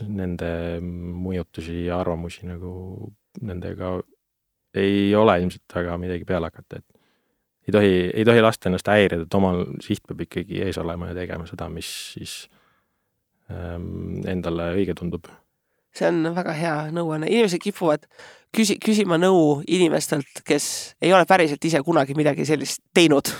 nende 0.04 0.50
mõjutusi 0.82 1.86
ja 1.86 2.00
arvamusi 2.02 2.46
nagu 2.48 2.72
nendega 3.42 3.96
ei 4.76 5.14
ole 5.16 5.38
ilmselt 5.40 5.74
väga 5.74 5.96
midagi 6.00 6.26
peale 6.28 6.50
hakata, 6.50 6.80
et 6.80 6.96
ei 7.66 7.74
tohi, 7.74 7.94
ei 8.14 8.24
tohi 8.28 8.44
lasta 8.44 8.68
ennast 8.70 8.88
häirida, 8.90 9.24
et 9.26 9.34
omal 9.38 9.64
siht 9.82 10.04
peab 10.06 10.22
ikkagi 10.26 10.60
ees 10.66 10.78
olema 10.78 11.10
ja 11.10 11.16
tegema 11.16 11.48
seda, 11.48 11.68
mis 11.72 11.88
siis 12.14 12.36
ähm, 13.50 14.22
endale 14.28 14.70
õige 14.76 14.94
tundub. 14.98 15.30
see 15.96 16.08
on 16.12 16.28
väga 16.36 16.52
hea 16.52 16.76
nõuanne, 16.92 17.30
inimesed 17.32 17.62
kipuvad 17.62 18.04
küsi-, 18.56 18.78
küsima 18.82 19.18
nõu 19.18 19.62
inimestelt, 19.66 20.44
kes 20.44 20.68
ei 21.00 21.12
ole 21.16 21.24
päriselt 21.26 21.64
ise 21.64 21.80
kunagi 21.82 22.14
midagi 22.14 22.44
sellist 22.44 22.84
teinud 22.94 23.32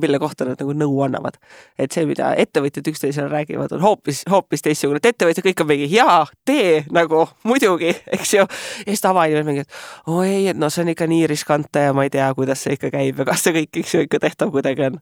mille 0.00 0.18
kohta 0.18 0.46
nad 0.48 0.60
nagu 0.60 0.74
nõu 0.76 1.02
annavad. 1.04 1.38
et 1.78 1.92
see, 1.92 2.06
mida 2.06 2.32
ettevõtjad 2.38 2.88
üksteisele 2.90 3.28
räägivad, 3.30 3.72
on 3.76 3.82
hoopis, 3.84 4.24
hoopis 4.30 4.62
teistsugune, 4.62 5.00
et 5.02 5.12
ettevõtjad 5.12 5.46
kõik 5.46 5.62
on 5.64 5.70
mingi 5.70 5.88
jaa, 5.92 6.26
tee 6.44 6.84
nagu 6.94 7.24
muidugi, 7.44 7.94
eks 8.18 8.34
ju. 8.34 8.46
ja 8.46 8.90
siis 8.90 9.04
tavainimene 9.04 9.46
mingi, 9.48 9.64
et 9.64 10.10
oi 10.10 10.28
ei, 10.28 10.48
et 10.52 10.60
noh, 10.60 10.72
see 10.72 10.84
on 10.84 10.92
ikka 10.94 11.08
nii 11.10 11.26
riskantne 11.30 11.88
ja 11.88 11.96
ma 11.96 12.06
ei 12.06 12.12
tea, 12.14 12.28
kuidas 12.34 12.64
see 12.64 12.78
ikka 12.78 12.92
käib 12.94 13.22
ja 13.22 13.28
kas 13.28 13.46
see 13.46 13.56
kõik, 13.60 13.72
eks 13.82 13.96
ju, 13.96 14.04
ikka 14.08 14.22
tehtav 14.26 14.54
kuidagi 14.54 14.90
on 14.90 15.00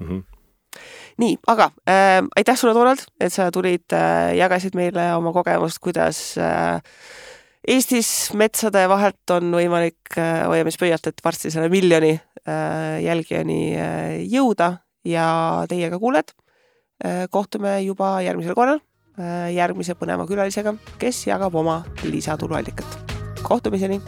mm. 0.00 0.06
-hmm 0.08 0.22
nii, 1.18 1.36
aga 1.46 1.70
äh, 1.88 2.24
aitäh 2.36 2.56
sulle, 2.58 2.74
Donald, 2.74 2.98
et 3.20 3.32
sa 3.32 3.50
tulid 3.54 3.92
äh,, 3.92 4.34
jagasid 4.34 4.74
meile 4.74 5.14
oma 5.14 5.32
kogemust, 5.32 5.78
kuidas 5.78 6.34
äh, 6.38 6.80
Eestis 7.64 8.08
metsade 8.36 8.82
vahelt 8.92 9.32
on 9.32 9.54
võimalik 9.56 10.18
äh, 10.20 10.42
hoiamispöialt, 10.44 11.08
et 11.08 11.22
varsti 11.24 11.52
selle 11.52 11.70
miljoni 11.72 12.12
äh, 12.12 13.00
jälgijani 13.00 13.60
äh, 13.72 14.16
jõuda 14.28 14.74
ja 15.08 15.26
teiega 15.68 16.00
kuuled. 16.00 16.34
kohtume 17.30 17.72
juba 17.82 18.22
järgmisel 18.22 18.54
korral 18.54 18.78
järgmise 19.52 19.96
põneva 19.98 20.24
külalisega, 20.30 20.72
kes 20.98 21.26
jagab 21.26 21.54
oma 21.58 21.82
lisatuluallikat. 22.06 23.12
kohtumiseni. 23.42 24.00